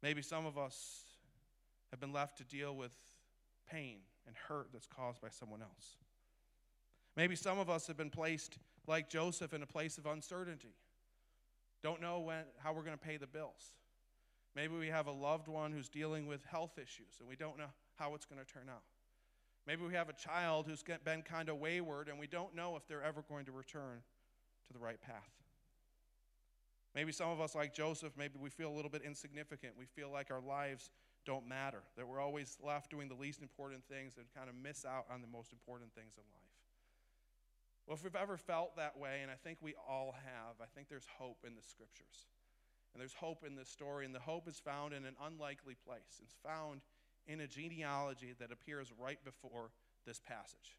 Maybe 0.03 0.21
some 0.21 0.45
of 0.45 0.57
us 0.57 1.05
have 1.89 1.99
been 1.99 2.13
left 2.13 2.37
to 2.37 2.43
deal 2.43 2.75
with 2.75 2.91
pain 3.71 3.99
and 4.27 4.35
hurt 4.35 4.67
that's 4.71 4.85
caused 4.85 5.21
by 5.21 5.29
someone 5.29 5.61
else. 5.61 5.97
Maybe 7.15 7.35
some 7.35 7.57
of 7.57 7.69
us 7.69 7.87
have 7.87 7.97
been 7.97 8.09
placed, 8.09 8.57
like 8.85 9.09
Joseph, 9.09 9.53
in 9.53 9.63
a 9.63 9.67
place 9.67 9.97
of 9.97 10.05
uncertainty. 10.05 10.75
Don't 11.81 12.01
know 12.01 12.19
when, 12.19 12.43
how 12.59 12.73
we're 12.73 12.83
going 12.83 12.97
to 12.97 13.03
pay 13.03 13.17
the 13.17 13.27
bills. 13.27 13.73
Maybe 14.55 14.75
we 14.75 14.87
have 14.87 15.07
a 15.07 15.11
loved 15.11 15.47
one 15.47 15.71
who's 15.71 15.89
dealing 15.89 16.27
with 16.27 16.43
health 16.45 16.77
issues 16.77 17.15
and 17.19 17.27
we 17.27 17.35
don't 17.35 17.57
know 17.57 17.71
how 17.97 18.15
it's 18.15 18.25
going 18.25 18.43
to 18.43 18.51
turn 18.51 18.69
out. 18.69 18.83
Maybe 19.65 19.83
we 19.85 19.93
have 19.93 20.09
a 20.09 20.13
child 20.13 20.65
who's 20.67 20.83
been 21.05 21.21
kind 21.21 21.49
of 21.49 21.57
wayward 21.57 22.09
and 22.09 22.19
we 22.19 22.27
don't 22.27 22.55
know 22.55 22.75
if 22.75 22.87
they're 22.87 23.03
ever 23.03 23.23
going 23.27 23.45
to 23.45 23.51
return 23.51 24.01
to 24.67 24.73
the 24.73 24.79
right 24.79 25.01
path. 25.01 25.31
Maybe 26.95 27.11
some 27.11 27.29
of 27.29 27.41
us, 27.41 27.55
like 27.55 27.73
Joseph, 27.73 28.13
maybe 28.17 28.35
we 28.39 28.49
feel 28.49 28.69
a 28.69 28.75
little 28.75 28.91
bit 28.91 29.01
insignificant. 29.03 29.73
We 29.79 29.85
feel 29.85 30.11
like 30.11 30.29
our 30.29 30.41
lives 30.41 30.91
don't 31.25 31.47
matter, 31.47 31.81
that 31.97 32.07
we're 32.07 32.19
always 32.19 32.57
left 32.61 32.91
doing 32.91 33.07
the 33.07 33.15
least 33.15 33.41
important 33.41 33.83
things 33.87 34.17
and 34.17 34.25
kind 34.35 34.49
of 34.49 34.55
miss 34.55 34.85
out 34.85 35.05
on 35.09 35.21
the 35.21 35.27
most 35.27 35.53
important 35.53 35.93
things 35.95 36.13
in 36.17 36.23
life. 36.33 36.43
Well, 37.87 37.95
if 37.95 38.03
we've 38.03 38.15
ever 38.15 38.37
felt 38.37 38.75
that 38.77 38.97
way, 38.97 39.19
and 39.21 39.31
I 39.31 39.35
think 39.35 39.57
we 39.61 39.73
all 39.89 40.13
have, 40.25 40.55
I 40.61 40.65
think 40.75 40.89
there's 40.89 41.07
hope 41.17 41.43
in 41.47 41.55
the 41.55 41.61
scriptures. 41.61 42.27
And 42.93 43.01
there's 43.01 43.13
hope 43.13 43.43
in 43.45 43.55
this 43.55 43.69
story, 43.69 44.05
and 44.05 44.13
the 44.13 44.19
hope 44.19 44.47
is 44.47 44.59
found 44.59 44.93
in 44.93 45.05
an 45.05 45.15
unlikely 45.25 45.75
place. 45.85 46.21
It's 46.21 46.35
found 46.45 46.81
in 47.27 47.41
a 47.41 47.47
genealogy 47.47 48.33
that 48.39 48.51
appears 48.51 48.91
right 48.99 49.23
before 49.23 49.69
this 50.05 50.19
passage 50.19 50.77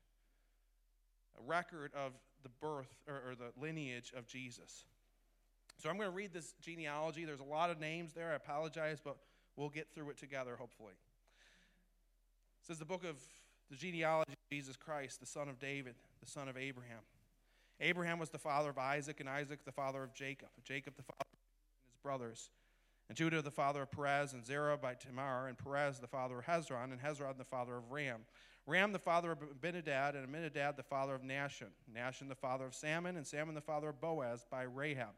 a 1.39 1.43
record 1.51 1.91
of 1.95 2.13
the 2.43 2.49
birth 2.61 2.95
or, 3.09 3.15
or 3.15 3.35
the 3.35 3.61
lineage 3.61 4.13
of 4.17 4.27
Jesus. 4.27 4.85
So 5.79 5.89
I'm 5.89 5.97
going 5.97 6.09
to 6.09 6.15
read 6.15 6.33
this 6.33 6.55
genealogy. 6.61 7.25
There's 7.25 7.41
a 7.41 7.45
lot 7.45 7.71
of 7.71 7.81
names 7.81 8.13
there. 8.13 8.33
I 8.33 8.35
apologize, 8.35 8.99
but 9.03 9.17
we'll 9.57 9.69
get 9.69 9.89
through 9.95 10.11
it 10.11 10.19
together, 10.19 10.57
hopefully. 10.59 10.93
It 10.93 12.67
says 12.67 12.79
the 12.79 12.85
book 12.85 13.05
of 13.05 13.17
the 13.71 13.77
genealogy 13.77 14.33
of 14.33 14.51
Jesus 14.51 14.77
Christ, 14.77 15.21
the 15.21 15.27
son 15.27 15.49
of 15.49 15.59
David, 15.59 15.95
the 16.23 16.31
son 16.31 16.49
of 16.49 16.57
Abraham. 16.57 17.01
Abraham 17.81 18.19
was 18.19 18.31
the 18.31 18.39
father 18.39 18.71
of 18.71 18.79
Isaac, 18.79 19.21
and 19.21 19.29
Isaac 19.29 19.65
the 19.65 19.73
father 19.73 20.03
of 20.03 20.15
Jacob. 20.15 20.49
Jacob 20.63 20.95
the 20.97 21.03
father 21.03 21.25
of 21.25 21.91
his 21.91 21.97
brothers. 22.03 22.51
And 23.09 23.17
Judah 23.17 23.43
the 23.43 23.51
father 23.51 23.83
of 23.83 23.91
Perez, 23.91 24.33
and 24.33 24.45
Zerah 24.45 24.79
by 24.79 24.95
Tamar, 24.95 25.49
and 25.49 25.59
Perez 25.59 25.99
the 25.99 26.07
father 26.07 26.39
of 26.39 26.45
Hezron, 26.47 26.93
and 26.93 27.01
Hezron 27.01 27.37
the 27.37 27.45
father 27.45 27.77
of 27.77 27.91
Ram. 27.91 28.21
Ram 28.67 28.93
the 28.93 28.99
father 28.99 29.33
of 29.33 29.39
Amminadab, 29.63 30.15
and 30.15 30.27
Amminadab 30.27 30.77
the 30.77 30.83
father 30.83 31.15
of 31.15 31.23
Nahshon. 31.23 31.69
Nahshon 31.95 32.29
the 32.29 32.35
father 32.35 32.65
of 32.65 32.75
Salmon, 32.75 33.17
and 33.17 33.27
Salmon 33.27 33.55
the 33.55 33.61
father 33.61 33.91
of 33.91 34.01
Boaz 34.01 34.47
by 34.51 34.63
Rahab. 34.63 35.15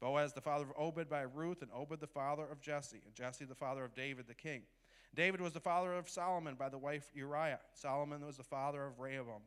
Boaz 0.00 0.32
the 0.32 0.40
father 0.40 0.64
of 0.64 0.72
Obed 0.76 1.08
by 1.08 1.22
Ruth, 1.22 1.62
and 1.62 1.70
Obed 1.72 2.00
the 2.00 2.08
father 2.08 2.44
of 2.44 2.60
Jesse, 2.60 3.00
and 3.06 3.14
Jesse 3.14 3.44
the 3.44 3.54
father 3.54 3.84
of 3.84 3.94
David 3.94 4.26
the 4.26 4.34
king. 4.34 4.62
David 5.14 5.40
was 5.40 5.52
the 5.52 5.60
father 5.60 5.92
of 5.92 6.08
Solomon 6.08 6.56
by 6.56 6.68
the 6.68 6.78
wife 6.78 7.10
Uriah. 7.14 7.60
Solomon 7.74 8.26
was 8.26 8.36
the 8.36 8.42
father 8.42 8.84
of 8.84 8.98
Rehoboam. 8.98 9.42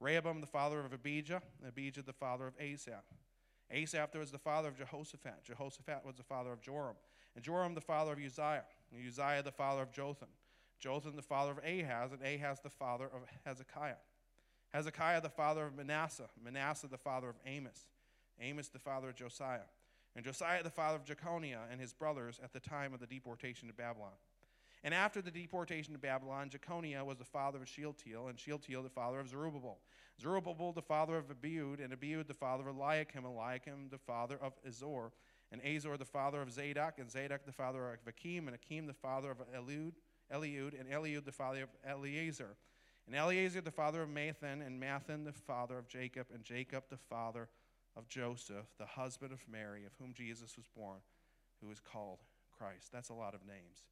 Rehoboam 0.00 0.40
the 0.40 0.46
father 0.46 0.80
of 0.80 0.92
Abijah, 0.92 1.42
Abijah 1.66 2.02
the 2.02 2.12
father 2.12 2.46
of 2.46 2.54
Asaph. 2.58 3.04
Asaph 3.70 4.14
was 4.14 4.30
the 4.30 4.38
father 4.38 4.68
of 4.68 4.78
Jehoshaphat. 4.78 5.44
Jehoshaphat 5.44 6.06
was 6.06 6.16
the 6.16 6.22
father 6.22 6.52
of 6.52 6.62
Joram. 6.62 6.94
And 7.38 7.44
Joram 7.44 7.76
the 7.76 7.80
father 7.80 8.14
of 8.14 8.18
Uzziah. 8.18 8.64
And 8.92 9.06
Uzziah 9.06 9.44
the 9.44 9.52
father 9.52 9.82
of 9.82 9.92
Jotham. 9.92 10.26
Jotham 10.80 11.14
the 11.14 11.22
father 11.22 11.52
of 11.52 11.58
Ahaz. 11.58 12.10
And 12.10 12.20
Ahaz 12.20 12.58
the 12.58 12.68
father 12.68 13.04
of 13.04 13.20
Hezekiah. 13.44 13.94
Hezekiah 14.70 15.20
the 15.20 15.28
father 15.28 15.66
of 15.66 15.76
Manasseh. 15.76 16.28
Manasseh 16.42 16.88
the 16.88 16.98
father 16.98 17.28
of 17.28 17.36
Amos. 17.46 17.86
Amos 18.40 18.66
the 18.70 18.80
father 18.80 19.10
of 19.10 19.14
Josiah 19.14 19.68
and 20.16 20.24
Josiah 20.24 20.64
the 20.64 20.70
father 20.70 20.96
of 20.96 21.04
Jeconiah 21.04 21.60
and 21.70 21.80
his 21.80 21.92
brothers 21.92 22.40
at 22.42 22.52
the 22.52 22.58
time 22.58 22.92
of 22.92 22.98
the 22.98 23.06
deportation 23.06 23.68
to 23.68 23.74
Babylon. 23.74 24.10
And 24.82 24.92
after 24.92 25.22
the 25.22 25.30
deportation 25.30 25.92
to 25.92 25.98
Babylon, 25.98 26.50
Jeconiah 26.50 27.04
was 27.04 27.18
the 27.18 27.24
father 27.24 27.62
of 27.62 27.68
Shealtiel, 27.68 28.28
and 28.28 28.38
Shealtiel 28.38 28.82
the 28.82 28.88
father 28.88 29.20
of 29.20 29.28
Zerubbabel. 29.28 29.78
Zerubbabel 30.20 30.72
the 30.72 30.82
father 30.82 31.16
of 31.16 31.26
Abiud, 31.28 31.84
and 31.84 31.92
Abiud 31.92 32.26
the 32.26 32.34
father 32.34 32.68
of 32.68 32.76
Eliakim, 32.76 33.24
Eliakim 33.24 33.88
the 33.90 33.98
father 33.98 34.38
of 34.40 34.54
Azor, 34.66 35.12
and 35.52 35.62
Azor 35.64 35.96
the 35.96 36.04
father 36.04 36.42
of 36.42 36.52
Zadok, 36.52 36.98
and 36.98 37.10
Zadok 37.10 37.44
the 37.46 37.52
father 37.52 37.92
of 37.92 38.06
Achim, 38.06 38.48
and 38.48 38.54
Achim 38.54 38.86
the 38.86 38.92
father 38.92 39.30
of 39.30 39.38
Eliud, 39.52 39.92
Eliud, 40.32 40.78
and 40.78 40.88
Eliud 40.90 41.24
the 41.24 41.32
father 41.32 41.62
of 41.62 41.70
Eleazar, 41.86 42.56
and 43.06 43.16
Eleazar 43.16 43.60
the 43.60 43.70
father 43.70 44.02
of 44.02 44.08
Matthan, 44.10 44.66
and 44.66 44.80
Matthan 44.80 45.24
the 45.24 45.32
father 45.32 45.78
of 45.78 45.88
Jacob, 45.88 46.26
and 46.34 46.44
Jacob 46.44 46.84
the 46.90 46.98
father 46.98 47.48
of 47.96 48.08
Joseph, 48.08 48.66
the 48.78 48.86
husband 48.86 49.32
of 49.32 49.44
Mary, 49.50 49.84
of 49.84 49.92
whom 49.98 50.12
Jesus 50.12 50.56
was 50.56 50.66
born, 50.76 50.98
who 51.62 51.70
is 51.70 51.80
called 51.80 52.18
Christ. 52.58 52.92
That's 52.92 53.08
a 53.08 53.14
lot 53.14 53.34
of 53.34 53.40
names. 53.46 53.84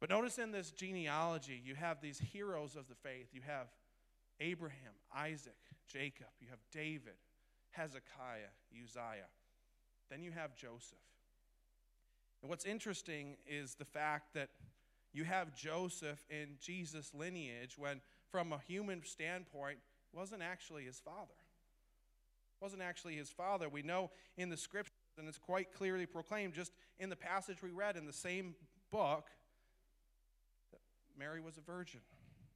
But 0.00 0.10
notice 0.10 0.38
in 0.38 0.52
this 0.52 0.70
genealogy, 0.70 1.60
you 1.64 1.74
have 1.74 2.00
these 2.00 2.18
heroes 2.18 2.76
of 2.76 2.88
the 2.88 2.94
faith. 2.94 3.28
You 3.32 3.40
have 3.46 3.68
Abraham, 4.40 4.92
Isaac, 5.14 5.56
Jacob. 5.86 6.26
You 6.40 6.48
have 6.50 6.58
David, 6.72 7.14
Hezekiah, 7.70 8.52
Uzziah. 8.72 9.28
Then 10.10 10.22
you 10.22 10.32
have 10.32 10.54
Joseph. 10.54 10.98
And 12.42 12.50
what's 12.50 12.64
interesting 12.64 13.36
is 13.48 13.74
the 13.74 13.84
fact 13.84 14.34
that 14.34 14.50
you 15.12 15.24
have 15.24 15.54
Joseph 15.54 16.24
in 16.28 16.56
Jesus' 16.60 17.12
lineage 17.14 17.78
when, 17.78 18.00
from 18.30 18.52
a 18.52 18.58
human 18.66 19.02
standpoint, 19.04 19.78
wasn't 20.12 20.42
actually 20.42 20.84
his 20.84 21.00
father 21.00 21.34
wasn't 22.64 22.80
actually 22.80 23.14
his 23.14 23.28
father. 23.28 23.68
We 23.68 23.82
know 23.82 24.10
in 24.38 24.48
the 24.48 24.56
scriptures, 24.56 24.94
and 25.18 25.28
it's 25.28 25.36
quite 25.36 25.74
clearly 25.74 26.06
proclaimed 26.06 26.54
just 26.54 26.72
in 26.98 27.10
the 27.10 27.16
passage 27.16 27.62
we 27.62 27.70
read 27.70 27.94
in 27.96 28.06
the 28.06 28.12
same 28.12 28.54
book, 28.90 29.26
that 30.72 30.80
Mary 31.18 31.42
was 31.42 31.58
a 31.58 31.60
virgin. 31.60 32.00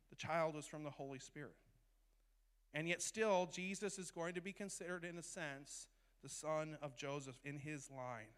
The 0.09 0.17
child 0.17 0.55
was 0.55 0.64
from 0.64 0.83
the 0.83 0.90
Holy 0.90 1.19
Spirit. 1.19 1.57
And 2.73 2.88
yet, 2.88 3.02
still, 3.02 3.50
Jesus 3.52 3.99
is 3.99 4.11
going 4.11 4.33
to 4.35 4.40
be 4.40 4.52
considered, 4.52 5.05
in 5.05 5.19
a 5.19 5.23
sense, 5.23 5.87
the 6.22 6.28
son 6.28 6.76
of 6.82 6.96
Joseph 6.96 7.37
in 7.44 7.58
his 7.58 7.90
line. 7.90 8.32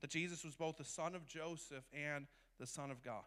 That 0.00 0.10
Jesus 0.10 0.44
was 0.44 0.54
both 0.54 0.78
the 0.78 0.84
son 0.84 1.14
of 1.14 1.26
Joseph 1.26 1.84
and 1.92 2.26
the 2.58 2.66
son 2.66 2.90
of 2.90 3.02
God. 3.02 3.24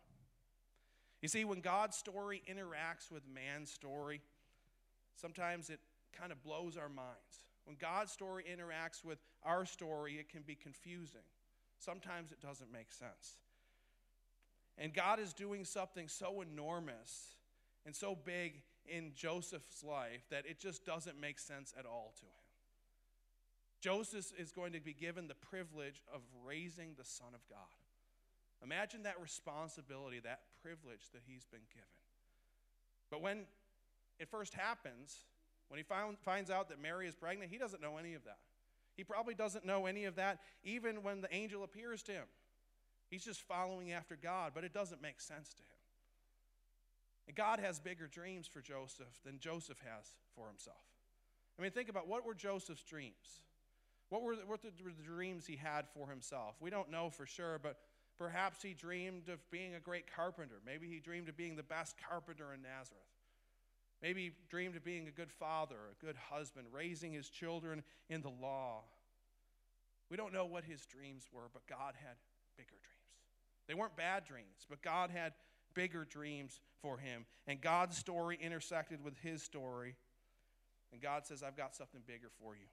You 1.22 1.30
see, 1.30 1.46
when 1.46 1.62
God's 1.62 1.96
story 1.96 2.42
interacts 2.50 3.12
with 3.12 3.24
man's 3.34 3.72
story, 3.72 4.22
sometimes 5.16 5.70
it 5.70 5.80
kind 6.18 6.32
of 6.32 6.44
blows 6.44 6.78
our 6.78 6.90
minds. 6.90 7.46
When 7.66 7.78
God's 7.80 8.12
story 8.12 8.44
interacts 8.44 9.06
with 9.06 9.20
our 9.44 9.66
story, 9.66 10.16
it 10.20 10.30
can 10.30 10.42
be 10.42 10.56
confusing. 10.56 11.22
Sometimes 11.80 12.32
it 12.32 12.42
doesn't 12.42 12.72
make 12.72 12.92
sense. 12.92 13.38
And 14.78 14.94
God 14.94 15.20
is 15.20 15.34
doing 15.34 15.66
something 15.66 16.08
so 16.08 16.42
enormous 16.42 17.36
and 17.86 17.96
so 17.96 18.16
big 18.16 18.62
in 18.86 19.12
Joseph's 19.16 19.84
life 19.84 20.26
that 20.30 20.46
it 20.46 20.60
just 20.60 20.86
doesn't 20.86 21.20
make 21.20 21.40
sense 21.40 21.74
at 21.78 21.86
all 21.86 22.14
to 22.18 22.26
him. 22.26 22.43
Joseph 23.84 24.32
is 24.40 24.54
going 24.54 24.72
to 24.72 24.80
be 24.80 24.94
given 24.94 25.28
the 25.28 25.36
privilege 25.36 26.02
of 26.14 26.22
raising 26.46 26.94
the 26.98 27.04
Son 27.04 27.28
of 27.34 27.42
God. 27.50 27.60
Imagine 28.64 29.04
that 29.04 29.22
responsibility, 29.22 30.22
that 30.22 30.40
privilege 30.62 31.12
that 31.12 31.22
he's 31.28 31.46
been 31.46 31.68
given. 31.70 31.88
But 33.12 33.22
when 33.22 33.40
it 34.20 34.30
first 34.30 34.54
happens, 34.54 35.18
when 35.68 35.80
he 35.80 35.84
found, 35.84 36.18
finds 36.20 36.50
out 36.50 36.70
that 36.70 36.82
Mary 36.82 37.10
is 37.10 37.14
pregnant, 37.14 37.52
he 37.52 37.58
doesn't 37.58 37.82
know 37.82 37.98
any 37.98 38.14
of 38.14 38.24
that. 38.24 38.38
He 38.96 39.04
probably 39.04 39.34
doesn't 39.34 39.66
know 39.66 39.86
any 39.86 40.06
of 40.06 40.16
that 40.16 40.40
even 40.64 41.04
when 41.04 41.20
the 41.20 41.34
angel 41.36 41.66
appears 41.66 42.02
to 42.04 42.14
him. 42.14 42.26
He's 43.10 43.26
just 43.26 43.42
following 43.42 43.92
after 43.92 44.16
God, 44.16 44.54
but 44.56 44.64
it 44.64 44.74
doesn't 44.74 45.02
make 45.02 45.20
sense 45.20 45.50
to 45.56 45.62
him. 45.62 45.68
And 47.28 47.36
God 47.36 47.60
has 47.60 47.82
bigger 47.82 48.08
dreams 48.08 48.48
for 48.48 48.62
Joseph 48.62 49.20
than 49.26 49.40
Joseph 49.40 49.80
has 49.84 50.16
for 50.38 50.48
himself. 50.48 50.86
I 51.60 51.62
mean, 51.62 51.72
think 51.72 51.90
about 51.90 52.08
what 52.08 52.26
were 52.26 52.34
Joseph's 52.34 52.84
dreams? 52.84 53.42
What 54.14 54.22
were, 54.22 54.36
what 54.46 54.60
were 54.64 54.92
the 54.96 55.02
dreams 55.02 55.48
he 55.48 55.56
had 55.56 55.88
for 55.92 56.08
himself? 56.08 56.54
We 56.60 56.70
don't 56.70 56.92
know 56.92 57.10
for 57.10 57.26
sure, 57.26 57.58
but 57.58 57.78
perhaps 58.20 58.62
he 58.62 58.76
dreamed 58.76 59.28
of 59.28 59.40
being 59.50 59.74
a 59.74 59.80
great 59.80 60.06
carpenter. 60.16 60.58
Maybe 60.64 60.88
he 60.88 61.00
dreamed 61.00 61.30
of 61.30 61.36
being 61.36 61.56
the 61.56 61.64
best 61.64 61.96
carpenter 62.08 62.54
in 62.54 62.62
Nazareth. 62.62 63.02
Maybe 64.04 64.26
he 64.26 64.32
dreamed 64.52 64.76
of 64.76 64.84
being 64.84 65.08
a 65.08 65.12
good 65.12 65.32
father, 65.32 65.78
a 66.00 66.06
good 66.06 66.16
husband, 66.16 66.68
raising 66.72 67.12
his 67.12 67.28
children 67.28 67.82
in 68.08 68.22
the 68.22 68.30
law. 68.30 68.82
We 70.12 70.18
don't 70.18 70.32
know 70.32 70.46
what 70.46 70.64
his 70.64 70.86
dreams 70.86 71.28
were, 71.34 71.50
but 71.52 71.66
God 71.66 71.96
had 72.00 72.18
bigger 72.56 72.70
dreams. 72.70 73.66
They 73.68 73.74
weren't 73.74 73.96
bad 73.96 74.26
dreams, 74.26 74.68
but 74.70 74.84
God 74.84 75.10
had 75.10 75.34
bigger 75.74 76.06
dreams 76.06 76.60
for 76.84 77.00
him. 77.00 77.26
And 77.48 77.60
God's 77.60 77.98
story 77.98 78.38
intersected 78.40 79.04
with 79.04 79.18
his 79.24 79.42
story. 79.42 79.96
And 80.92 81.02
God 81.02 81.26
says, 81.26 81.42
I've 81.42 81.58
got 81.58 81.76
something 81.76 82.02
bigger 82.06 82.30
for 82.40 82.54
you. 82.54 82.68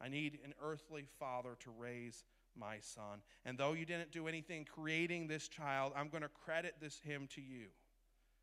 I 0.00 0.08
need 0.08 0.38
an 0.44 0.54
earthly 0.62 1.06
father 1.18 1.56
to 1.60 1.70
raise 1.78 2.24
my 2.56 2.78
son. 2.80 3.20
And 3.44 3.58
though 3.58 3.72
you 3.72 3.84
didn't 3.84 4.12
do 4.12 4.28
anything 4.28 4.64
creating 4.64 5.28
this 5.28 5.48
child, 5.48 5.92
I'm 5.96 6.08
going 6.08 6.22
to 6.22 6.28
credit 6.28 6.76
this 6.80 6.98
him 7.00 7.28
to 7.34 7.40
you. 7.40 7.66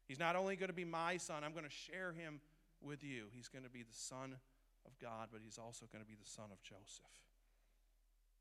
He's 0.07 0.19
not 0.19 0.35
only 0.35 0.55
going 0.55 0.69
to 0.69 0.75
be 0.75 0.85
my 0.85 1.17
son, 1.17 1.43
I'm 1.43 1.53
going 1.53 1.65
to 1.65 1.69
share 1.69 2.12
him 2.12 2.39
with 2.81 3.03
you. 3.03 3.25
He's 3.31 3.47
going 3.47 3.63
to 3.63 3.69
be 3.69 3.81
the 3.81 3.93
son 3.93 4.35
of 4.85 5.00
God, 5.00 5.29
but 5.31 5.41
he's 5.43 5.57
also 5.57 5.85
going 5.91 6.03
to 6.03 6.07
be 6.07 6.15
the 6.15 6.29
son 6.29 6.45
of 6.51 6.62
Joseph. 6.62 7.09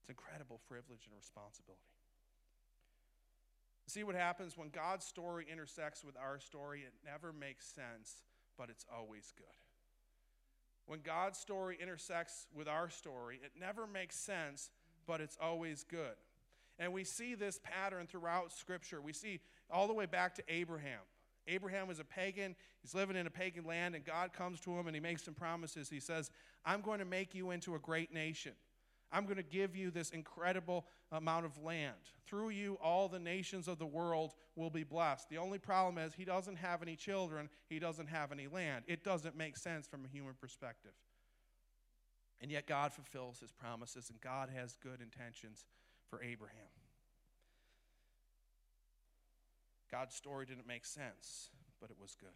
It's 0.01 0.11
incredible 0.11 0.61
privilege 0.69 1.07
and 1.07 1.17
responsibility. 1.17 1.81
See 3.87 4.03
what 4.03 4.17
happens 4.17 4.57
when 4.59 4.71
God's 4.71 5.05
story 5.07 5.47
intersects 5.51 6.05
with 6.05 6.17
our 6.17 6.41
story? 6.41 6.81
It 6.81 6.93
never 7.05 7.33
makes 7.33 7.67
sense, 7.67 8.25
but 8.59 8.69
it's 8.69 8.85
always 8.93 9.33
good. 9.37 9.64
When 10.87 11.01
God's 11.01 11.39
story 11.39 11.79
intersects 11.81 12.47
with 12.55 12.69
our 12.69 12.91
story, 12.91 13.41
it 13.43 13.53
never 13.59 13.87
makes 13.87 14.17
sense, 14.17 14.71
but 15.07 15.21
it's 15.21 15.39
always 15.41 15.85
good. 15.85 16.15
And 16.79 16.93
we 16.93 17.05
see 17.05 17.35
this 17.35 17.61
pattern 17.63 18.07
throughout 18.07 18.53
Scripture. 18.53 19.01
We 19.01 19.13
see 19.13 19.41
all 19.71 19.87
the 19.87 19.95
way 19.95 20.07
back 20.07 20.35
to 20.37 20.43
Abraham. 20.49 21.01
Abraham 21.47 21.89
was 21.89 22.01
a 22.01 22.05
pagan. 22.05 22.57
He's 22.83 22.95
living 22.95 23.17
in 23.17 23.27
a 23.27 23.31
pagan 23.31 23.65
land, 23.65 23.95
and 23.95 24.05
God 24.05 24.33
comes 24.33 24.61
to 24.61 24.73
him 24.73 24.87
and 24.87 24.97
he 24.97 25.01
makes 25.01 25.23
some 25.23 25.35
promises. 25.35 25.89
He 25.89 26.01
says, 26.01 26.31
I'm 26.65 26.81
going 26.81 26.99
to 26.99 27.05
make 27.05 27.35
you 27.35 27.51
into 27.51 27.75
a 27.75 27.79
great 27.79 28.13
nation. 28.13 28.53
I'm 29.15 29.27
going 29.27 29.37
to 29.37 29.45
give 29.45 29.77
you 29.77 29.93
this 29.93 30.11
incredible 30.11 30.85
amount 31.13 31.47
of 31.47 31.57
land. 31.63 31.95
Through 32.27 32.49
you, 32.49 32.77
all 32.83 33.09
the 33.09 33.21
nations 33.21 33.69
of 33.69 33.79
the 33.79 33.87
world 33.87 34.35
will 34.57 34.71
be 34.71 34.83
blessed. 34.83 35.29
The 35.31 35.39
only 35.39 35.61
problem 35.61 36.05
is 36.05 36.13
he 36.13 36.25
doesn't 36.25 36.57
have 36.57 36.83
any 36.83 36.97
children, 36.97 37.49
he 37.69 37.79
doesn't 37.79 38.09
have 38.09 38.33
any 38.33 38.49
land. 38.49 38.85
It 38.89 39.05
doesn't 39.05 39.37
make 39.37 39.57
sense 39.57 39.87
from 39.87 40.05
a 40.05 40.09
human 40.09 40.35
perspective. 40.35 40.91
And 42.43 42.51
yet, 42.51 42.67
God 42.67 42.93
fulfills 42.93 43.39
his 43.39 43.53
promises, 43.53 44.11
and 44.11 44.21
God 44.21 44.51
has 44.53 44.77
good 44.83 45.01
intentions 45.01 45.65
for 46.11 46.21
Abraham. 46.21 46.59
God's 49.93 50.17
story 50.17 50.45
didn't 50.45 50.67
make 50.67 50.85
sense, 50.85 51.51
but 51.81 51.89
it 51.89 51.97
was 52.03 52.17
good. 52.21 52.29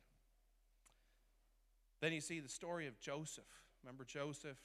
Then 2.00 2.12
you 2.12 2.20
see 2.20 2.38
the 2.38 2.48
story 2.48 2.86
of 2.86 3.00
Joseph. 3.00 3.42
Remember 3.82 4.04
Joseph? 4.04 4.58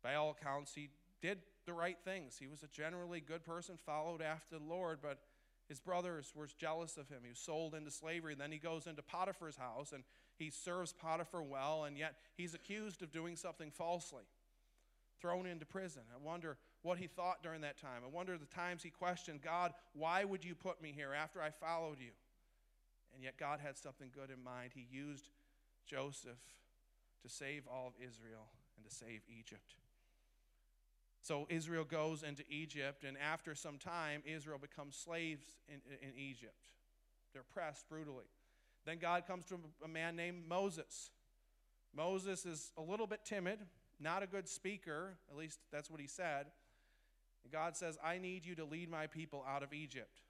By 0.00 0.14
all 0.14 0.30
accounts, 0.30 0.74
he 0.74 0.90
did 1.20 1.38
the 1.66 1.72
right 1.72 1.98
things. 2.04 2.36
He 2.38 2.46
was 2.46 2.62
a 2.62 2.68
generally 2.68 3.20
good 3.20 3.44
person, 3.44 3.76
followed 3.84 4.22
after 4.22 4.58
the 4.58 4.64
Lord, 4.64 4.98
but 5.02 5.18
his 5.68 5.80
brothers 5.80 6.32
were 6.34 6.48
jealous 6.58 6.96
of 6.96 7.08
him. 7.08 7.18
He 7.22 7.30
was 7.30 7.38
sold 7.38 7.74
into 7.74 7.90
slavery. 7.90 8.32
And 8.32 8.40
then 8.40 8.52
he 8.52 8.58
goes 8.58 8.86
into 8.86 9.02
Potiphar's 9.02 9.56
house 9.56 9.92
and 9.92 10.02
he 10.38 10.50
serves 10.50 10.92
Potiphar 10.92 11.42
well, 11.42 11.84
and 11.84 11.98
yet 11.98 12.14
he's 12.36 12.54
accused 12.54 13.02
of 13.02 13.12
doing 13.12 13.36
something 13.36 13.70
falsely, 13.70 14.22
thrown 15.20 15.46
into 15.46 15.66
prison. 15.66 16.02
I 16.14 16.24
wonder 16.24 16.56
what 16.82 16.98
he 16.98 17.08
thought 17.08 17.42
during 17.42 17.62
that 17.62 17.80
time. 17.80 18.02
I 18.04 18.08
wonder 18.08 18.38
the 18.38 18.46
times 18.46 18.82
he 18.82 18.90
questioned 18.90 19.42
God, 19.42 19.72
why 19.94 20.24
would 20.24 20.44
you 20.44 20.54
put 20.54 20.80
me 20.80 20.92
here 20.94 21.12
after 21.12 21.42
I 21.42 21.50
followed 21.50 21.98
you? 21.98 22.12
And 23.14 23.22
yet 23.22 23.36
God 23.36 23.58
had 23.60 23.76
something 23.76 24.10
good 24.14 24.30
in 24.30 24.42
mind. 24.42 24.70
He 24.74 24.86
used 24.90 25.28
Joseph 25.86 26.38
to 27.22 27.28
save 27.28 27.64
all 27.66 27.88
of 27.88 27.94
Israel 27.96 28.46
and 28.76 28.88
to 28.88 28.94
save 28.94 29.22
Egypt. 29.28 29.74
So 31.22 31.46
Israel 31.50 31.84
goes 31.84 32.22
into 32.22 32.42
Egypt, 32.48 33.04
and 33.04 33.16
after 33.18 33.54
some 33.54 33.78
time, 33.78 34.22
Israel 34.24 34.58
becomes 34.58 34.96
slaves 34.96 35.44
in, 35.68 35.80
in 36.00 36.14
Egypt. 36.16 36.54
They're 37.32 37.42
pressed 37.42 37.88
brutally. 37.88 38.24
Then 38.86 38.98
God 38.98 39.26
comes 39.26 39.44
to 39.46 39.58
a 39.84 39.88
man 39.88 40.16
named 40.16 40.48
Moses. 40.48 41.10
Moses 41.94 42.46
is 42.46 42.72
a 42.78 42.82
little 42.82 43.06
bit 43.06 43.24
timid, 43.24 43.58
not 44.00 44.22
a 44.22 44.26
good 44.26 44.48
speaker, 44.48 45.14
at 45.30 45.36
least 45.36 45.58
that's 45.72 45.90
what 45.90 46.00
he 46.00 46.06
said. 46.06 46.46
And 47.44 47.52
God 47.52 47.76
says, 47.76 47.98
I 48.02 48.18
need 48.18 48.46
you 48.46 48.54
to 48.56 48.64
lead 48.64 48.90
my 48.90 49.06
people 49.06 49.44
out 49.48 49.62
of 49.62 49.72
Egypt. 49.72 50.20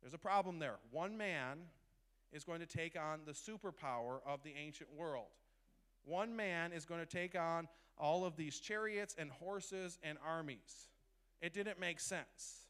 There's 0.00 0.14
a 0.14 0.18
problem 0.18 0.58
there. 0.58 0.76
One 0.90 1.16
man 1.16 1.58
is 2.32 2.44
going 2.44 2.60
to 2.60 2.66
take 2.66 2.96
on 2.98 3.20
the 3.26 3.32
superpower 3.32 4.20
of 4.26 4.42
the 4.44 4.54
ancient 4.56 4.90
world. 4.96 5.26
One 6.04 6.34
man 6.36 6.72
is 6.72 6.84
going 6.84 7.00
to 7.00 7.06
take 7.06 7.38
on 7.38 7.68
all 7.98 8.24
of 8.24 8.36
these 8.36 8.58
chariots 8.60 9.14
and 9.18 9.30
horses 9.30 9.98
and 10.02 10.18
armies. 10.26 10.88
It 11.40 11.52
didn't 11.52 11.80
make 11.80 12.00
sense. 12.00 12.66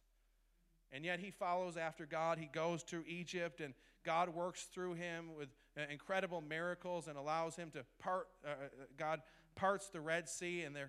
And 0.90 1.04
yet 1.04 1.20
he 1.20 1.30
follows 1.30 1.76
after 1.76 2.06
God. 2.06 2.38
He 2.38 2.46
goes 2.46 2.82
to 2.84 3.04
Egypt, 3.06 3.60
and 3.60 3.74
God 4.04 4.30
works 4.30 4.64
through 4.64 4.94
him 4.94 5.34
with 5.36 5.48
uh, 5.76 5.82
incredible 5.90 6.40
miracles 6.40 7.08
and 7.08 7.18
allows 7.18 7.56
him 7.56 7.70
to 7.72 7.84
part, 7.98 8.28
uh, 8.44 8.50
uh, 8.50 8.54
God 8.96 9.20
parts 9.54 9.88
the 9.88 10.00
Red 10.00 10.28
Sea, 10.28 10.62
and 10.62 10.74
they 10.74 10.84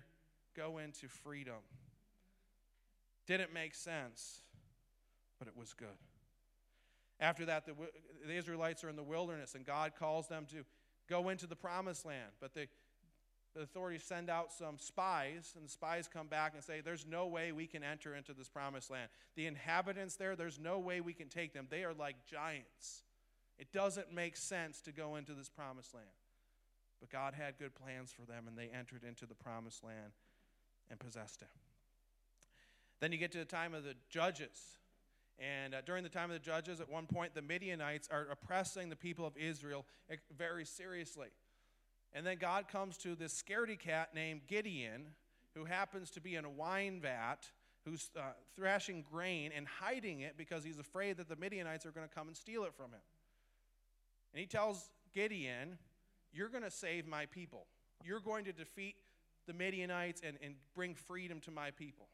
go 0.56 0.78
into 0.78 1.06
freedom. 1.08 1.62
Didn't 3.26 3.52
make 3.52 3.74
sense, 3.74 4.40
but 5.38 5.48
it 5.48 5.56
was 5.56 5.74
good. 5.74 5.88
After 7.20 7.44
that, 7.44 7.66
the, 7.66 7.74
the 8.26 8.34
Israelites 8.34 8.82
are 8.82 8.88
in 8.88 8.96
the 8.96 9.02
wilderness, 9.02 9.54
and 9.54 9.66
God 9.66 9.92
calls 9.98 10.26
them 10.28 10.46
to 10.52 10.64
go 11.10 11.28
into 11.28 11.46
the 11.46 11.56
promised 11.56 12.06
land. 12.06 12.30
But 12.40 12.54
the, 12.54 12.68
the 13.54 13.62
authorities 13.62 14.04
send 14.04 14.30
out 14.30 14.52
some 14.52 14.78
spies, 14.78 15.52
and 15.56 15.66
the 15.66 15.70
spies 15.70 16.08
come 16.10 16.28
back 16.28 16.54
and 16.54 16.62
say, 16.62 16.80
There's 16.80 17.04
no 17.04 17.26
way 17.26 17.52
we 17.52 17.66
can 17.66 17.82
enter 17.82 18.14
into 18.14 18.32
this 18.32 18.48
promised 18.48 18.90
land. 18.90 19.10
The 19.34 19.46
inhabitants 19.46 20.16
there, 20.16 20.36
there's 20.36 20.58
no 20.58 20.78
way 20.78 21.00
we 21.00 21.12
can 21.12 21.28
take 21.28 21.52
them. 21.52 21.66
They 21.68 21.84
are 21.84 21.92
like 21.92 22.14
giants. 22.26 23.02
It 23.58 23.72
doesn't 23.72 24.14
make 24.14 24.36
sense 24.36 24.80
to 24.82 24.92
go 24.92 25.16
into 25.16 25.34
this 25.34 25.50
promised 25.50 25.92
land. 25.92 26.06
But 27.00 27.10
God 27.10 27.34
had 27.34 27.58
good 27.58 27.74
plans 27.74 28.12
for 28.12 28.22
them, 28.30 28.44
and 28.46 28.56
they 28.56 28.70
entered 28.74 29.04
into 29.04 29.26
the 29.26 29.34
promised 29.34 29.84
land 29.84 30.12
and 30.88 30.98
possessed 30.98 31.42
it. 31.42 31.48
Then 33.00 33.12
you 33.12 33.18
get 33.18 33.32
to 33.32 33.38
the 33.38 33.44
time 33.44 33.74
of 33.74 33.84
the 33.84 33.94
judges. 34.08 34.78
And 35.40 35.74
uh, 35.74 35.80
during 35.86 36.02
the 36.02 36.10
time 36.10 36.30
of 36.30 36.34
the 36.34 36.44
judges, 36.44 36.80
at 36.80 36.90
one 36.90 37.06
point, 37.06 37.34
the 37.34 37.42
Midianites 37.42 38.08
are 38.12 38.26
oppressing 38.30 38.90
the 38.90 38.96
people 38.96 39.26
of 39.26 39.36
Israel 39.38 39.86
very 40.36 40.66
seriously. 40.66 41.28
And 42.12 42.26
then 42.26 42.36
God 42.38 42.68
comes 42.68 42.98
to 42.98 43.14
this 43.14 43.40
scaredy 43.40 43.78
cat 43.78 44.14
named 44.14 44.42
Gideon, 44.46 45.06
who 45.54 45.64
happens 45.64 46.10
to 46.10 46.20
be 46.20 46.34
in 46.34 46.44
a 46.44 46.50
wine 46.50 47.00
vat, 47.00 47.48
who's 47.84 48.10
uh, 48.16 48.20
thrashing 48.54 49.04
grain 49.10 49.50
and 49.56 49.66
hiding 49.66 50.20
it 50.20 50.36
because 50.36 50.62
he's 50.62 50.78
afraid 50.78 51.16
that 51.16 51.28
the 51.28 51.36
Midianites 51.36 51.86
are 51.86 51.90
going 51.90 52.06
to 52.06 52.14
come 52.14 52.28
and 52.28 52.36
steal 52.36 52.64
it 52.64 52.74
from 52.74 52.90
him. 52.90 53.00
And 54.34 54.40
he 54.40 54.46
tells 54.46 54.90
Gideon, 55.14 55.78
You're 56.32 56.48
going 56.48 56.64
to 56.64 56.70
save 56.70 57.06
my 57.06 57.26
people. 57.26 57.66
You're 58.04 58.20
going 58.20 58.44
to 58.44 58.52
defeat 58.52 58.96
the 59.46 59.54
Midianites 59.54 60.20
and, 60.24 60.36
and 60.42 60.54
bring 60.74 60.94
freedom 60.94 61.40
to 61.40 61.50
my 61.50 61.70
people. 61.70 62.06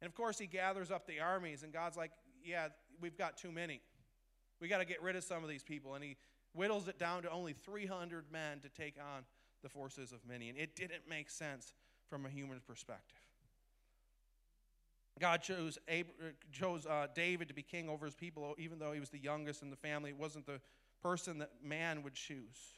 And 0.00 0.08
of 0.08 0.14
course, 0.14 0.38
he 0.38 0.46
gathers 0.46 0.90
up 0.90 1.06
the 1.06 1.20
armies, 1.20 1.62
and 1.62 1.72
God's 1.72 1.96
like, 1.96 2.12
Yeah, 2.44 2.68
we've 3.00 3.16
got 3.16 3.36
too 3.36 3.52
many. 3.52 3.80
We 4.60 4.68
got 4.68 4.78
to 4.78 4.84
get 4.84 5.02
rid 5.02 5.16
of 5.16 5.24
some 5.24 5.42
of 5.42 5.48
these 5.48 5.62
people. 5.62 5.94
And 5.94 6.02
he 6.02 6.16
whittles 6.52 6.88
it 6.88 6.98
down 6.98 7.22
to 7.22 7.30
only 7.30 7.52
300 7.52 8.24
men 8.32 8.60
to 8.60 8.68
take 8.68 8.96
on 8.98 9.24
the 9.62 9.68
forces 9.68 10.12
of 10.12 10.18
many. 10.26 10.48
And 10.48 10.58
It 10.58 10.76
didn't 10.76 11.08
make 11.08 11.30
sense 11.30 11.72
from 12.08 12.26
a 12.26 12.28
human 12.28 12.60
perspective. 12.66 13.18
God 15.18 15.42
chose, 15.42 15.78
chose 16.52 16.86
uh, 16.86 17.08
David 17.14 17.48
to 17.48 17.54
be 17.54 17.62
king 17.62 17.88
over 17.88 18.06
his 18.06 18.14
people, 18.14 18.54
even 18.56 18.78
though 18.78 18.92
he 18.92 19.00
was 19.00 19.10
the 19.10 19.18
youngest 19.18 19.62
in 19.62 19.70
the 19.70 19.76
family. 19.76 20.10
It 20.10 20.16
wasn't 20.16 20.46
the 20.46 20.60
person 21.02 21.38
that 21.38 21.50
man 21.62 22.02
would 22.02 22.14
choose. 22.14 22.76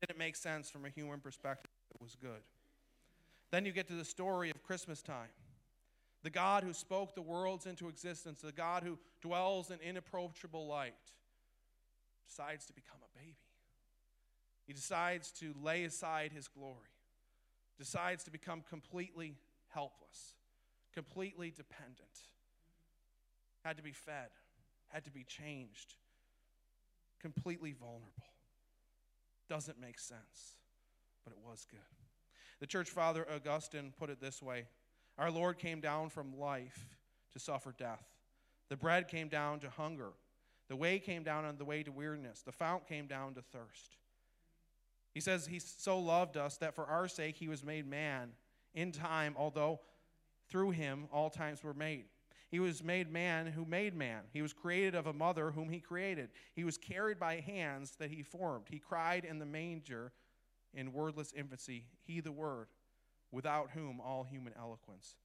It 0.00 0.08
didn't 0.08 0.18
make 0.18 0.36
sense 0.36 0.70
from 0.70 0.84
a 0.84 0.88
human 0.88 1.20
perspective. 1.20 1.70
It 1.94 2.02
was 2.02 2.16
good. 2.20 2.42
Then 3.50 3.64
you 3.64 3.72
get 3.72 3.88
to 3.88 3.94
the 3.94 4.04
story 4.04 4.50
of 4.50 4.62
Christmas 4.62 5.02
time. 5.02 5.28
The 6.24 6.30
God 6.30 6.64
who 6.64 6.72
spoke 6.72 7.14
the 7.14 7.22
worlds 7.22 7.66
into 7.66 7.88
existence, 7.88 8.40
the 8.40 8.50
God 8.50 8.82
who 8.82 8.98
dwells 9.20 9.70
in 9.70 9.78
inapproachable 9.80 10.66
light, 10.66 10.94
decides 12.26 12.64
to 12.64 12.72
become 12.72 12.96
a 13.02 13.18
baby. 13.18 13.36
He 14.66 14.72
decides 14.72 15.30
to 15.32 15.54
lay 15.62 15.84
aside 15.84 16.32
his 16.32 16.48
glory, 16.48 16.88
decides 17.78 18.24
to 18.24 18.30
become 18.30 18.62
completely 18.70 19.36
helpless, 19.68 20.32
completely 20.94 21.50
dependent, 21.50 21.98
had 23.62 23.76
to 23.76 23.82
be 23.82 23.92
fed, 23.92 24.30
had 24.88 25.04
to 25.04 25.10
be 25.10 25.24
changed, 25.24 25.94
completely 27.20 27.72
vulnerable. 27.78 28.32
Doesn't 29.50 29.78
make 29.78 29.98
sense, 29.98 30.56
but 31.22 31.34
it 31.34 31.38
was 31.44 31.66
good. 31.70 31.80
The 32.60 32.66
church 32.66 32.88
father 32.88 33.26
Augustine 33.30 33.92
put 33.98 34.08
it 34.08 34.22
this 34.22 34.40
way 34.40 34.64
Our 35.18 35.30
Lord 35.30 35.58
came 35.58 35.80
down 35.80 36.10
from 36.10 36.38
life 36.38 36.86
to 37.32 37.38
suffer 37.38 37.74
death. 37.76 38.04
The 38.68 38.76
bread 38.76 39.08
came 39.08 39.28
down 39.28 39.60
to 39.60 39.70
hunger 39.70 40.12
the 40.68 40.76
way 40.76 40.98
came 40.98 41.22
down 41.22 41.44
on 41.44 41.56
the 41.56 41.64
way 41.64 41.82
to 41.82 41.92
weariness. 41.92 42.42
The 42.42 42.52
fount 42.52 42.86
came 42.86 43.06
down 43.06 43.34
to 43.34 43.42
thirst. 43.42 43.96
He 45.12 45.20
says 45.20 45.46
he 45.46 45.58
so 45.58 45.98
loved 45.98 46.36
us 46.36 46.56
that 46.58 46.74
for 46.74 46.86
our 46.86 47.06
sake 47.06 47.36
he 47.36 47.48
was 47.48 47.62
made 47.62 47.86
man 47.86 48.30
in 48.74 48.90
time, 48.90 49.34
although 49.38 49.80
through 50.48 50.70
him 50.70 51.06
all 51.12 51.30
times 51.30 51.62
were 51.62 51.74
made. 51.74 52.06
He 52.50 52.60
was 52.60 52.82
made 52.82 53.10
man 53.10 53.46
who 53.46 53.64
made 53.64 53.94
man. 53.94 54.22
He 54.32 54.42
was 54.42 54.52
created 54.52 54.94
of 54.94 55.06
a 55.06 55.12
mother 55.12 55.50
whom 55.50 55.68
he 55.68 55.80
created. 55.80 56.30
He 56.54 56.64
was 56.64 56.78
carried 56.78 57.18
by 57.18 57.40
hands 57.40 57.96
that 57.98 58.10
he 58.10 58.22
formed. 58.22 58.66
He 58.68 58.78
cried 58.78 59.24
in 59.24 59.38
the 59.38 59.46
manger 59.46 60.12
in 60.72 60.92
wordless 60.92 61.32
infancy, 61.32 61.84
he 62.04 62.20
the 62.20 62.32
word, 62.32 62.66
without 63.34 63.70
whom 63.74 64.00
all 64.00 64.24
human 64.24 64.52
eloquence 64.58 65.16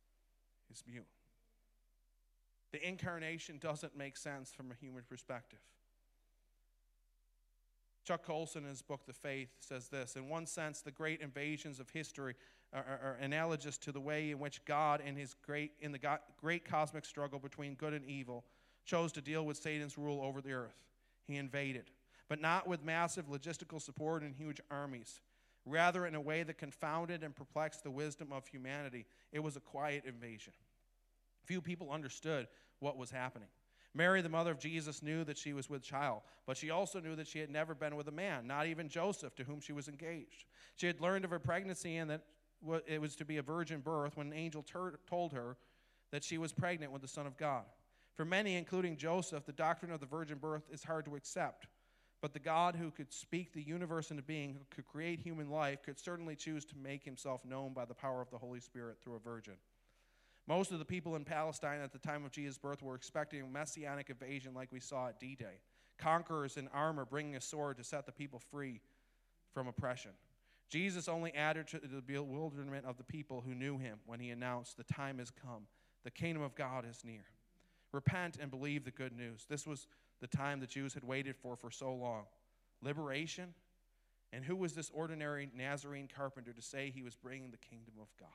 is 0.72 0.84
mute. 0.88 1.06
The 2.72 2.86
incarnation 2.88 3.58
doesn't 3.60 3.98
make 3.98 4.18
sense 4.18 4.52
from 4.52 4.72
a 4.72 4.76
human 4.76 5.04
perspective. 5.08 5.60
Chuck 8.04 8.24
Colson, 8.24 8.64
in 8.64 8.70
his 8.70 8.82
book, 8.82 9.02
The 9.06 9.14
Faith, 9.14 9.50
says 9.60 9.88
this 9.88 10.16
In 10.16 10.30
one 10.30 10.46
sense, 10.46 10.82
the 10.82 10.92
great 10.92 11.22
invasions 11.22 11.80
of 11.80 11.90
history 11.90 12.36
are, 12.74 12.84
are, 12.84 13.00
are 13.04 13.18
analogous 13.22 13.78
to 13.80 13.92
the 13.92 14.00
way 14.00 14.32
in 14.32 14.40
which 14.40 14.64
God, 14.66 15.02
in, 15.06 15.16
his 15.16 15.36
great, 15.46 15.72
in 15.82 15.92
the 15.92 16.00
God, 16.00 16.20
great 16.40 16.66
cosmic 16.66 17.06
struggle 17.06 17.40
between 17.40 17.76
good 17.76 17.94
and 17.94 18.06
evil, 18.06 18.44
chose 18.86 19.12
to 19.14 19.22
deal 19.22 19.46
with 19.46 19.58
Satan's 19.58 19.98
rule 19.98 20.22
over 20.22 20.42
the 20.42 20.54
earth. 20.54 20.76
He 21.28 21.38
invaded, 21.38 21.92
but 22.28 22.42
not 22.42 22.68
with 22.68 22.84
massive 22.84 23.28
logistical 23.28 23.80
support 23.80 24.24
and 24.24 24.34
huge 24.36 24.60
armies. 24.72 25.22
Rather, 25.70 26.06
in 26.06 26.16
a 26.16 26.22
way 26.22 26.44
that 26.44 26.58
confounded 26.58 27.24
and 27.24 27.36
perplexed 27.36 27.84
the 27.84 27.92
wisdom 27.92 28.32
of 28.32 28.48
humanity, 28.48 29.06
it 29.32 29.40
was 29.40 29.56
a 29.56 29.60
quiet 29.60 30.04
invasion. 30.06 30.54
Few 31.46 31.62
people 31.62 31.92
understood 31.92 32.48
what 32.80 32.98
was 32.98 33.12
happening. 33.12 33.50
Mary, 33.94 34.22
the 34.22 34.30
mother 34.30 34.52
of 34.52 34.60
Jesus, 34.60 35.02
knew 35.02 35.24
that 35.24 35.38
she 35.38 35.54
was 35.54 35.70
with 35.70 35.82
child, 35.82 36.22
but 36.46 36.58
she 36.58 36.70
also 36.70 37.00
knew 37.00 37.16
that 37.16 37.28
she 37.28 37.40
had 37.40 37.50
never 37.50 37.74
been 37.74 37.96
with 37.96 38.08
a 38.08 38.12
man, 38.12 38.46
not 38.46 38.68
even 38.68 38.88
Joseph, 38.88 39.36
to 39.36 39.44
whom 39.44 39.60
she 39.60 39.74
was 39.74 39.88
engaged. 39.88 40.46
She 40.76 40.88
had 40.88 41.02
learned 41.02 41.26
of 41.26 41.32
her 41.32 41.40
pregnancy 41.40 41.98
and 41.98 42.10
that 42.10 42.24
it 42.88 43.02
was 43.02 43.16
to 43.16 43.26
be 43.26 43.38
a 43.38 43.42
virgin 43.42 43.80
birth 43.80 44.18
when 44.18 44.28
an 44.28 44.34
angel 44.34 44.64
ter- 44.64 45.00
told 45.08 45.34
her 45.34 45.58
that 46.12 46.24
she 46.24 46.38
was 46.38 46.54
pregnant 46.54 46.92
with 46.92 47.02
the 47.02 47.08
Son 47.08 47.26
of 47.26 47.38
God. 47.38 47.66
For 48.16 48.26
many, 48.26 48.56
including 48.58 48.98
Joseph, 48.98 49.46
the 49.46 49.54
doctrine 49.54 49.92
of 49.92 50.00
the 50.00 50.06
virgin 50.06 50.38
birth 50.38 50.64
is 50.72 50.84
hard 50.84 51.06
to 51.06 51.16
accept. 51.16 51.68
But 52.22 52.34
the 52.34 52.40
God 52.40 52.76
who 52.76 52.92
could 52.92 53.14
speak 53.14 53.54
the 53.54 53.62
universe 53.62 54.12
into 54.12 54.24
being, 54.24 54.54
who 54.54 54.66
could 54.70 54.86
create 54.86 55.20
human 55.20 55.50
life, 55.50 55.82
could 55.84 56.00
certainly 56.00 56.36
choose 56.36 56.66
to 56.66 56.76
make 56.78 57.04
himself 57.04 57.46
known 57.46 57.74
by 57.74 57.86
the 57.86 57.94
power 57.94 58.22
of 58.22 58.30
the 58.30 58.38
Holy 58.38 58.60
Spirit 58.60 58.98
through 59.02 59.16
a 59.16 59.20
virgin. 59.20 59.54
Most 60.48 60.72
of 60.72 60.80
the 60.80 60.86
people 60.86 61.16
in 61.16 61.24
Palestine 61.24 61.80
at 61.80 61.94
the 61.94 62.00
time 62.00 62.26
of 62.26 62.32
Jesus' 62.32 62.58
birth 62.58 62.82
were 62.82 62.96
expecting 62.96 63.42
a 63.42 63.48
messianic 63.48 64.10
invasion 64.10 64.54
like 64.54 64.72
we 64.72 64.80
saw 64.80 65.08
at 65.08 65.20
D 65.20 65.36
Day 65.36 65.62
conquerors 66.00 66.58
in 66.58 66.68
armor 66.70 67.06
bringing 67.06 67.36
a 67.36 67.42
sword 67.42 67.78
to 67.78 67.84
set 67.84 68.06
the 68.06 68.12
people 68.12 68.42
free 68.52 68.82
from 69.54 69.68
oppression. 69.68 70.12
Jesus 70.70 71.08
only 71.08 71.34
added 71.36 71.68
to 71.68 71.80
the 71.80 72.02
bewilderment 72.02 72.86
of 72.86 72.98
the 72.98 73.04
people 73.04 73.42
who 73.46 73.54
knew 73.54 73.78
him 73.78 74.00
when 74.06 74.20
he 74.20 74.30
announced, 74.30 74.78
The 74.78 74.84
time 74.84 75.20
has 75.20 75.32
come, 75.32 75.68
the 76.04 76.12
kingdom 76.12 76.42
of 76.42 76.56
God 76.56 76.86
is 76.90 77.02
near. 77.04 77.26
Repent 77.92 78.38
and 78.40 78.52
believe 78.52 78.86
the 78.86 78.92
good 78.92 79.16
news. 79.16 79.46
This 79.50 79.66
was 79.66 79.88
the 80.22 80.28
time 80.28 80.60
the 80.60 80.68
Jews 80.68 80.94
had 80.94 81.04
waited 81.04 81.36
for 81.36 81.56
for 81.56 81.72
so 81.72 81.94
long. 81.94 82.24
Liberation. 82.82 83.54
And 84.32 84.46
who 84.46 84.56
was 84.56 84.74
this 84.74 84.92
ordinary 84.94 85.50
Nazarene 85.56 86.08
carpenter 86.16 86.54
to 86.54 86.62
say 86.62 86.92
he 86.94 87.02
was 87.02 87.16
bringing 87.16 87.52
the 87.52 87.58
kingdom 87.58 87.96
of 88.00 88.08
God? 88.20 88.30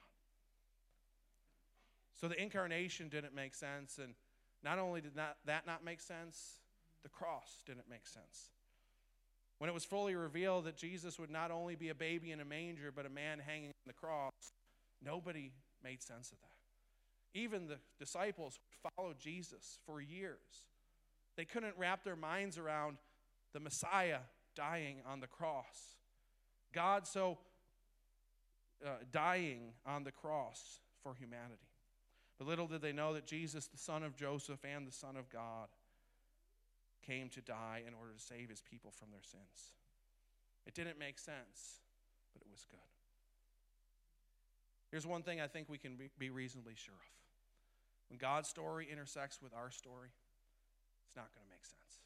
So 2.20 2.28
the 2.28 2.40
incarnation 2.40 3.08
didn't 3.08 3.34
make 3.34 3.54
sense, 3.54 3.98
and 3.98 4.14
not 4.62 4.78
only 4.78 5.00
did 5.00 5.14
not, 5.14 5.36
that 5.46 5.66
not 5.66 5.84
make 5.84 6.00
sense, 6.00 6.58
the 7.02 7.08
cross 7.08 7.62
didn't 7.66 7.88
make 7.88 8.06
sense. 8.06 8.50
When 9.58 9.70
it 9.70 9.74
was 9.74 9.84
fully 9.84 10.14
revealed 10.14 10.64
that 10.64 10.76
Jesus 10.76 11.18
would 11.18 11.30
not 11.30 11.50
only 11.50 11.76
be 11.76 11.90
a 11.90 11.94
baby 11.94 12.32
in 12.32 12.40
a 12.40 12.44
manger, 12.44 12.92
but 12.94 13.06
a 13.06 13.10
man 13.10 13.38
hanging 13.38 13.68
on 13.68 13.86
the 13.86 13.92
cross, 13.92 14.32
nobody 15.04 15.52
made 15.82 16.02
sense 16.02 16.32
of 16.32 16.38
that. 16.40 17.38
Even 17.38 17.66
the 17.66 17.78
disciples 17.98 18.58
who 18.70 18.90
followed 18.96 19.18
Jesus 19.18 19.78
for 19.86 20.00
years, 20.00 20.64
they 21.36 21.44
couldn't 21.44 21.74
wrap 21.76 22.04
their 22.04 22.16
minds 22.16 22.58
around 22.58 22.98
the 23.52 23.60
Messiah 23.60 24.20
dying 24.54 24.98
on 25.06 25.20
the 25.20 25.26
cross. 25.26 25.96
God 26.72 27.06
so 27.06 27.38
uh, 28.84 28.90
dying 29.12 29.72
on 29.86 30.04
the 30.04 30.12
cross 30.12 30.80
for 31.02 31.14
humanity. 31.14 31.68
But 32.38 32.48
little 32.48 32.66
did 32.66 32.82
they 32.82 32.92
know 32.92 33.14
that 33.14 33.26
Jesus, 33.26 33.66
the 33.66 33.78
son 33.78 34.02
of 34.02 34.16
Joseph 34.16 34.60
and 34.64 34.86
the 34.86 34.92
Son 34.92 35.16
of 35.16 35.30
God, 35.30 35.68
came 37.06 37.28
to 37.30 37.40
die 37.40 37.82
in 37.86 37.94
order 37.94 38.12
to 38.12 38.20
save 38.20 38.48
his 38.48 38.62
people 38.62 38.90
from 38.90 39.10
their 39.10 39.22
sins. 39.22 39.74
It 40.66 40.74
didn't 40.74 40.98
make 40.98 41.18
sense, 41.18 41.80
but 42.32 42.42
it 42.42 42.48
was 42.50 42.64
good. 42.70 42.78
Here's 44.90 45.06
one 45.06 45.22
thing 45.22 45.40
I 45.40 45.46
think 45.46 45.68
we 45.68 45.78
can 45.78 45.98
be 46.18 46.30
reasonably 46.30 46.74
sure 46.76 46.94
of 46.94 47.14
when 48.08 48.18
God's 48.18 48.48
story 48.48 48.88
intersects 48.90 49.40
with 49.42 49.52
our 49.54 49.70
story, 49.70 50.10
it's 51.06 51.16
not 51.16 51.32
going 51.34 51.44
to 51.44 51.50
make 51.50 51.64
sense. 51.64 52.00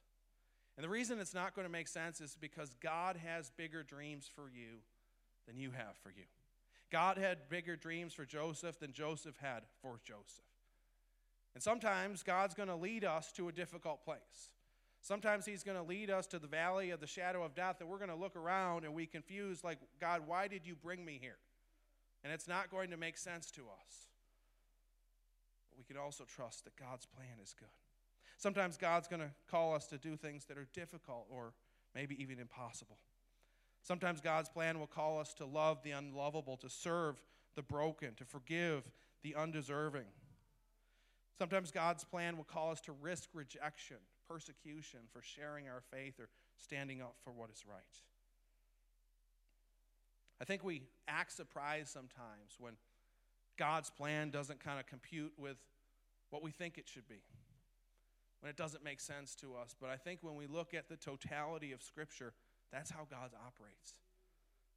And 0.77 0.85
the 0.85 0.89
reason 0.89 1.19
it's 1.19 1.35
not 1.35 1.55
going 1.55 1.67
to 1.67 1.73
make 1.73 1.89
sense 1.89 2.21
is 2.21 2.37
because 2.41 2.75
God 2.81 3.17
has 3.17 3.51
bigger 3.57 3.83
dreams 3.83 4.31
for 4.35 4.51
you 4.55 4.79
than 5.47 5.59
you 5.59 5.71
have 5.71 5.97
for 6.03 6.11
you. 6.11 6.25
God 6.91 7.19
had 7.19 7.49
bigger 7.49 7.77
dreams 7.77 8.15
for 8.15 8.25
Joseph 8.25 8.79
than 8.79 8.93
Joseph 8.93 9.37
had 9.43 9.63
for 9.83 9.99
Joseph. 10.05 10.45
And 11.55 11.63
sometimes 11.63 12.23
God's 12.23 12.55
going 12.55 12.69
to 12.69 12.77
lead 12.77 13.05
us 13.05 13.33
to 13.33 13.49
a 13.49 13.53
difficult 13.53 14.05
place. 14.05 14.53
Sometimes 15.01 15.45
He's 15.45 15.65
going 15.65 15.77
to 15.77 15.83
lead 15.83 16.11
us 16.11 16.27
to 16.29 16.39
the 16.39 16.47
valley 16.47 16.91
of 16.91 17.01
the 17.01 17.07
shadow 17.07 17.43
of 17.43 17.55
death, 17.55 17.81
and 17.81 17.89
we're 17.89 17.99
going 17.99 18.11
to 18.11 18.17
look 18.17 18.37
around 18.37 18.85
and 18.85 18.95
we 18.95 19.07
confuse, 19.07 19.65
like, 19.65 19.79
God, 20.01 20.23
why 20.27 20.49
did 20.49 20.67
you 20.67 20.75
bring 20.75 21.05
me 21.05 21.19
here? 21.21 21.39
And 22.25 22.33
it's 22.33 22.49
not 22.49 22.71
going 22.71 22.91
to 22.91 22.97
make 22.97 23.17
sense 23.17 23.51
to 23.53 23.63
us. 23.63 24.09
But 25.71 25.79
we 25.79 25.85
can 25.85 25.97
also 25.97 26.25
trust 26.25 26.65
that 26.65 26.77
God's 26.77 27.07
plan 27.07 27.39
is 27.43 27.55
good. 27.59 27.69
Sometimes 28.39 28.77
God's 28.77 29.09
going 29.09 29.21
to 29.21 29.31
call 29.51 29.75
us 29.75 29.87
to 29.89 29.99
do 29.99 30.17
things 30.17 30.45
that 30.47 30.57
are 30.57 30.69
difficult 30.73 31.27
or 31.29 31.53
maybe 31.95 32.21
even 32.23 32.39
impossible. 32.39 32.97
Sometimes 33.83 34.21
God's 34.21 34.49
plan 34.49 34.79
will 34.79 34.87
call 34.87 35.19
us 35.19 35.35
to 35.35 35.45
love 35.45 35.83
the 35.83 35.91
unlovable, 35.91 36.57
to 36.59 36.71
serve 36.71 37.21
the 37.57 37.63
broken, 37.63 38.15
to 38.15 38.25
forgive 38.25 38.85
the 39.23 39.35
undeserving. 39.35 40.07
Sometimes 41.37 41.73
God's 41.73 42.05
plan 42.05 42.37
will 42.37 42.45
call 42.45 42.71
us 42.71 42.81
to 42.83 42.93
risk 42.93 43.29
rejection, 43.35 43.97
persecution 44.29 45.01
for 45.13 45.21
sharing 45.21 45.69
our 45.69 45.83
faith 45.93 46.21
or 46.21 46.29
standing 46.59 47.03
up 47.03 47.17
for 47.25 47.33
what 47.33 47.51
is 47.51 47.65
right. 47.69 47.83
I 50.41 50.45
think 50.45 50.63
we 50.63 50.83
act 51.09 51.33
surprised 51.33 51.89
sometimes 51.89 52.57
when 52.61 52.75
God's 53.57 53.91
plan 53.91 54.31
doesn't 54.31 54.63
kind 54.63 54.79
of 54.79 54.87
compute 54.87 55.33
with 55.37 55.57
what 56.31 56.43
we 56.43 56.53
think 56.53 56.79
it 56.79 56.89
should 56.89 57.09
be, 57.09 57.21
when 58.41 58.51
it 58.51 58.57
doesn't 58.57 58.85
make 58.85 59.01
sense 59.01 59.35
to 59.37 59.55
us. 59.57 59.75
But 59.81 59.91
I 59.91 59.97
think 59.97 60.21
when 60.23 60.37
we 60.37 60.47
look 60.47 60.75
at 60.75 60.89
the 60.89 60.97
totality 60.97 61.73
of 61.73 61.83
Scripture, 61.83 62.33
that's 62.73 62.91
how 62.91 63.07
God 63.11 63.31
operates. 63.47 63.95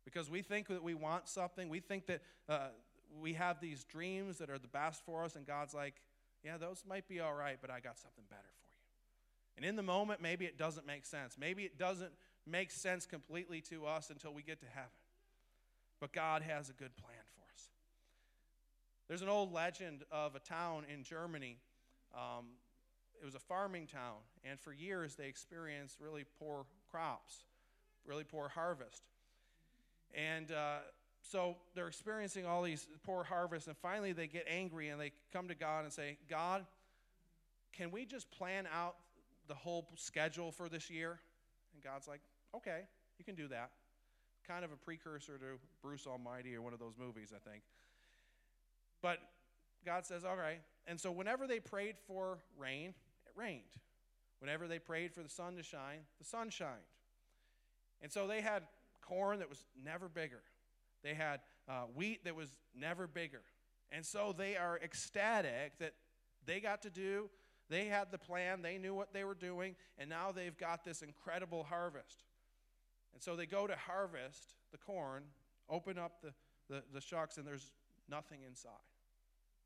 Because 0.05 0.29
we 0.29 0.41
think 0.41 0.67
that 0.67 0.83
we 0.83 0.93
want 0.93 1.27
something, 1.27 1.69
we 1.69 1.79
think 1.79 2.07
that 2.07 2.21
uh, 2.49 2.69
we 3.19 3.33
have 3.33 3.59
these 3.59 3.83
dreams 3.83 4.37
that 4.39 4.49
are 4.49 4.57
the 4.57 4.67
best 4.67 5.05
for 5.05 5.23
us, 5.23 5.35
and 5.35 5.45
God's 5.45 5.73
like, 5.73 5.95
yeah, 6.43 6.57
those 6.57 6.83
might 6.87 7.07
be 7.07 7.19
all 7.19 7.33
right, 7.33 7.57
but 7.61 7.69
I 7.69 7.79
got 7.79 7.99
something 7.99 8.23
better 8.29 8.41
for 8.41 8.67
you. 8.67 9.57
And 9.57 9.65
in 9.65 9.75
the 9.75 9.83
moment, 9.83 10.21
maybe 10.21 10.45
it 10.45 10.57
doesn't 10.57 10.87
make 10.87 11.05
sense. 11.05 11.37
Maybe 11.39 11.63
it 11.63 11.77
doesn't 11.77 12.11
make 12.47 12.71
sense 12.71 13.05
completely 13.05 13.61
to 13.61 13.85
us 13.85 14.09
until 14.09 14.33
we 14.33 14.41
get 14.41 14.59
to 14.61 14.65
heaven. 14.73 14.89
But 15.99 16.13
God 16.13 16.41
has 16.41 16.69
a 16.69 16.73
good 16.73 16.95
plan 16.97 17.13
for 17.35 17.43
us. 17.53 17.69
There's 19.07 19.21
an 19.21 19.29
old 19.29 19.53
legend 19.53 20.03
of 20.11 20.35
a 20.35 20.39
town 20.39 20.85
in 20.91 21.03
Germany. 21.03 21.57
Um, 22.15 22.45
it 23.21 23.25
was 23.25 23.35
a 23.35 23.39
farming 23.39 23.87
town, 23.87 24.17
and 24.43 24.59
for 24.59 24.73
years 24.73 25.15
they 25.15 25.27
experienced 25.27 25.97
really 26.01 26.25
poor 26.39 26.65
crops 26.89 27.43
really 28.05 28.23
poor 28.23 28.49
harvest. 28.49 29.03
And 30.13 30.51
uh, 30.51 30.79
so 31.21 31.57
they're 31.75 31.87
experiencing 31.87 32.45
all 32.45 32.63
these 32.63 32.87
poor 33.03 33.23
harvests, 33.23 33.67
and 33.67 33.77
finally 33.77 34.13
they 34.13 34.27
get 34.27 34.45
angry 34.49 34.89
and 34.89 34.99
they 34.99 35.11
come 35.31 35.47
to 35.47 35.55
God 35.55 35.83
and 35.83 35.93
say, 35.93 36.17
God, 36.29 36.65
can 37.73 37.91
we 37.91 38.05
just 38.05 38.29
plan 38.31 38.67
out 38.73 38.95
the 39.47 39.55
whole 39.55 39.87
schedule 39.95 40.51
for 40.51 40.67
this 40.67 40.89
year? 40.89 41.19
And 41.73 41.83
God's 41.83 42.07
like, 42.07 42.21
okay, 42.55 42.81
you 43.17 43.25
can 43.25 43.35
do 43.35 43.47
that. 43.47 43.71
Kind 44.47 44.65
of 44.65 44.71
a 44.71 44.75
precursor 44.75 45.37
to 45.37 45.59
Bruce 45.81 46.05
Almighty 46.05 46.55
or 46.55 46.61
one 46.61 46.73
of 46.73 46.79
those 46.79 46.95
movies, 46.99 47.31
I 47.33 47.49
think. 47.49 47.63
But 49.01 49.19
God 49.85 50.05
says, 50.05 50.25
all 50.25 50.35
right. 50.35 50.59
And 50.85 50.99
so 50.99 51.11
whenever 51.11 51.47
they 51.47 51.59
prayed 51.59 51.95
for 52.07 52.39
rain, 52.57 52.93
it 53.31 53.39
rained. 53.39 53.61
Whenever 54.39 54.67
they 54.67 54.79
prayed 54.79 55.13
for 55.13 55.21
the 55.21 55.29
sun 55.29 55.55
to 55.55 55.63
shine, 55.63 55.99
the 56.17 56.25
sun 56.25 56.49
shined. 56.49 56.71
And 58.01 58.11
so 58.11 58.27
they 58.27 58.41
had 58.41 58.63
corn 59.01 59.39
that 59.39 59.49
was 59.49 59.63
never 59.83 60.09
bigger, 60.09 60.41
they 61.03 61.13
had 61.13 61.41
uh, 61.69 61.83
wheat 61.95 62.25
that 62.25 62.35
was 62.35 62.49
never 62.75 63.07
bigger. 63.07 63.41
And 63.91 64.05
so 64.05 64.33
they 64.35 64.55
are 64.55 64.79
ecstatic 64.81 65.77
that 65.79 65.93
they 66.45 66.59
got 66.59 66.81
to 66.83 66.89
do, 66.89 67.29
they 67.69 67.85
had 67.85 68.11
the 68.11 68.17
plan, 68.17 68.61
they 68.61 68.77
knew 68.77 68.95
what 68.95 69.13
they 69.13 69.23
were 69.23 69.35
doing, 69.35 69.75
and 69.97 70.09
now 70.09 70.31
they've 70.31 70.57
got 70.57 70.85
this 70.85 71.01
incredible 71.01 71.63
harvest. 71.63 72.23
And 73.13 73.21
so 73.21 73.35
they 73.35 73.45
go 73.45 73.67
to 73.67 73.75
harvest 73.75 74.55
the 74.71 74.77
corn, 74.77 75.23
open 75.69 75.97
up 75.97 76.21
the, 76.21 76.33
the, 76.69 76.83
the 76.93 77.01
shucks, 77.01 77.37
and 77.37 77.45
there's 77.45 77.71
nothing 78.09 78.39
inside. 78.47 78.71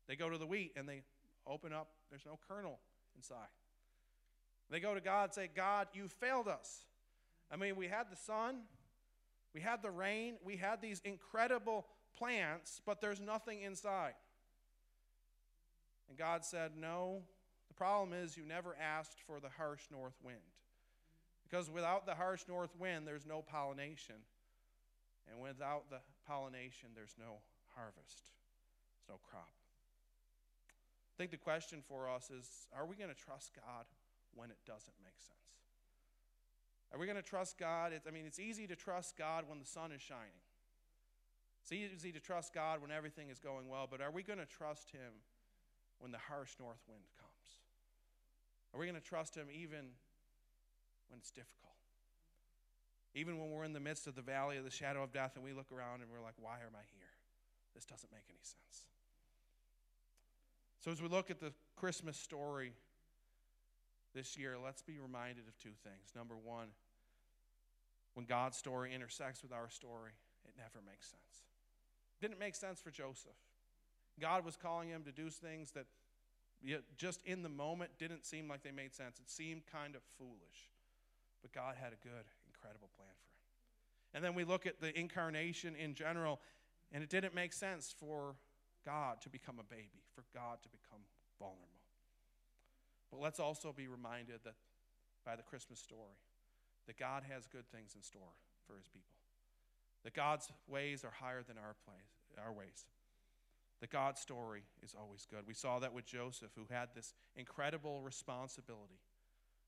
They 0.08 0.16
go 0.16 0.28
to 0.28 0.38
the 0.38 0.46
wheat 0.46 0.72
and 0.76 0.88
they 0.88 1.02
open 1.46 1.72
up, 1.72 1.88
there's 2.10 2.26
no 2.26 2.38
kernel 2.48 2.80
inside. 3.16 3.48
They 4.70 4.80
go 4.80 4.94
to 4.94 5.00
God 5.00 5.24
and 5.24 5.32
say, 5.32 5.48
God, 5.54 5.88
you 5.92 6.08
failed 6.08 6.48
us. 6.48 6.84
I 7.50 7.56
mean, 7.56 7.76
we 7.76 7.86
had 7.86 8.10
the 8.10 8.16
sun, 8.16 8.62
we 9.54 9.60
had 9.60 9.82
the 9.82 9.90
rain, 9.90 10.34
we 10.44 10.56
had 10.56 10.82
these 10.82 11.00
incredible 11.04 11.86
plants, 12.18 12.80
but 12.84 13.00
there's 13.00 13.20
nothing 13.20 13.62
inside. 13.62 14.14
And 16.08 16.18
God 16.18 16.44
said, 16.44 16.72
No, 16.76 17.22
the 17.68 17.74
problem 17.74 18.12
is 18.12 18.36
you 18.36 18.44
never 18.44 18.76
asked 18.80 19.20
for 19.26 19.40
the 19.40 19.48
harsh 19.48 19.82
north 19.90 20.16
wind. 20.22 20.38
Because 21.48 21.70
without 21.70 22.06
the 22.06 22.14
harsh 22.14 22.42
north 22.48 22.74
wind, 22.78 23.06
there's 23.06 23.26
no 23.26 23.42
pollination. 23.42 24.16
And 25.30 25.40
without 25.40 25.90
the 25.90 25.98
pollination, 26.26 26.90
there's 26.94 27.14
no 27.18 27.38
harvest, 27.74 28.30
there's 28.94 29.08
no 29.08 29.20
crop. 29.30 29.52
I 31.16 31.18
think 31.18 31.30
the 31.30 31.38
question 31.38 31.80
for 31.88 32.10
us 32.10 32.28
is 32.28 32.68
are 32.76 32.84
we 32.84 32.94
going 32.94 33.08
to 33.08 33.16
trust 33.16 33.52
God 33.56 33.86
when 34.34 34.50
it 34.50 34.58
doesn't 34.66 34.92
make 35.02 35.16
sense? 35.16 35.40
Are 36.92 36.98
we 36.98 37.06
going 37.06 37.16
to 37.16 37.22
trust 37.22 37.56
God? 37.56 37.92
I 38.06 38.10
mean, 38.10 38.26
it's 38.26 38.38
easy 38.38 38.66
to 38.66 38.76
trust 38.76 39.16
God 39.16 39.44
when 39.48 39.58
the 39.58 39.64
sun 39.64 39.92
is 39.92 40.02
shining. 40.02 40.44
It's 41.62 41.72
easy 41.72 42.12
to 42.12 42.20
trust 42.20 42.52
God 42.52 42.82
when 42.82 42.92
everything 42.92 43.30
is 43.30 43.40
going 43.40 43.68
well, 43.68 43.88
but 43.90 44.02
are 44.02 44.10
we 44.10 44.22
going 44.22 44.38
to 44.38 44.46
trust 44.46 44.90
Him 44.90 45.24
when 45.98 46.12
the 46.12 46.18
harsh 46.18 46.52
north 46.60 46.84
wind 46.86 47.02
comes? 47.18 47.64
Are 48.74 48.78
we 48.78 48.86
going 48.86 49.00
to 49.00 49.08
trust 49.08 49.34
Him 49.34 49.48
even 49.50 49.96
when 51.08 51.18
it's 51.18 51.30
difficult? 51.30 51.74
Even 53.14 53.40
when 53.40 53.50
we're 53.50 53.64
in 53.64 53.72
the 53.72 53.80
midst 53.80 54.06
of 54.06 54.14
the 54.14 54.22
valley 54.22 54.58
of 54.58 54.64
the 54.64 54.70
shadow 54.70 55.02
of 55.02 55.12
death 55.12 55.32
and 55.34 55.42
we 55.42 55.54
look 55.54 55.72
around 55.72 56.02
and 56.02 56.10
we're 56.12 56.20
like, 56.20 56.36
why 56.38 56.60
am 56.60 56.76
I 56.76 56.84
here? 56.92 57.16
This 57.74 57.86
doesn't 57.86 58.12
make 58.12 58.28
any 58.28 58.44
sense. 58.44 58.86
So, 60.86 60.92
as 60.92 61.02
we 61.02 61.08
look 61.08 61.32
at 61.32 61.40
the 61.40 61.52
Christmas 61.74 62.16
story 62.16 62.72
this 64.14 64.38
year, 64.38 64.54
let's 64.56 64.82
be 64.82 65.00
reminded 65.00 65.48
of 65.48 65.58
two 65.58 65.74
things. 65.82 66.12
Number 66.14 66.36
one, 66.36 66.68
when 68.14 68.24
God's 68.24 68.56
story 68.56 68.94
intersects 68.94 69.42
with 69.42 69.52
our 69.52 69.68
story, 69.68 70.12
it 70.44 70.54
never 70.56 70.86
makes 70.88 71.08
sense. 71.08 71.42
Didn't 72.20 72.38
make 72.38 72.54
sense 72.54 72.80
for 72.80 72.92
Joseph. 72.92 73.34
God 74.20 74.44
was 74.44 74.54
calling 74.54 74.88
him 74.88 75.02
to 75.02 75.10
do 75.10 75.28
things 75.28 75.72
that 75.72 75.86
just 76.96 77.20
in 77.24 77.42
the 77.42 77.48
moment 77.48 77.90
didn't 77.98 78.24
seem 78.24 78.46
like 78.46 78.62
they 78.62 78.70
made 78.70 78.94
sense. 78.94 79.18
It 79.18 79.28
seemed 79.28 79.62
kind 79.66 79.96
of 79.96 80.02
foolish. 80.16 80.70
But 81.42 81.52
God 81.52 81.74
had 81.74 81.94
a 81.94 81.96
good, 81.96 82.26
incredible 82.46 82.90
plan 82.96 83.08
for 83.24 83.34
him. 83.34 84.14
And 84.14 84.24
then 84.24 84.36
we 84.36 84.44
look 84.44 84.66
at 84.66 84.80
the 84.80 84.96
incarnation 84.96 85.74
in 85.74 85.94
general, 85.94 86.40
and 86.92 87.02
it 87.02 87.10
didn't 87.10 87.34
make 87.34 87.52
sense 87.52 87.92
for 87.98 88.36
God 88.86 89.20
to 89.22 89.28
become 89.28 89.58
a 89.58 89.66
baby, 89.66 90.06
for 90.14 90.22
God 90.32 90.62
to 90.62 90.68
become 90.70 91.02
vulnerable. 91.38 91.82
But 93.10 93.20
let's 93.20 93.40
also 93.40 93.74
be 93.74 93.88
reminded 93.88 94.40
that 94.44 94.54
by 95.24 95.34
the 95.34 95.42
Christmas 95.42 95.80
story, 95.80 96.14
that 96.86 96.96
God 96.96 97.24
has 97.28 97.46
good 97.46 97.66
things 97.68 97.94
in 97.96 98.02
store 98.02 98.38
for 98.66 98.76
his 98.76 98.86
people. 98.86 99.18
That 100.04 100.14
God's 100.14 100.48
ways 100.68 101.04
are 101.04 101.10
higher 101.10 101.42
than 101.42 101.58
our, 101.58 101.74
place, 101.84 102.38
our 102.38 102.52
ways. 102.52 102.86
That 103.80 103.90
God's 103.90 104.20
story 104.20 104.62
is 104.82 104.94
always 104.98 105.26
good. 105.28 105.46
We 105.46 105.54
saw 105.54 105.80
that 105.80 105.92
with 105.92 106.06
Joseph, 106.06 106.52
who 106.54 106.66
had 106.70 106.90
this 106.94 107.12
incredible 107.34 108.00
responsibility 108.02 109.02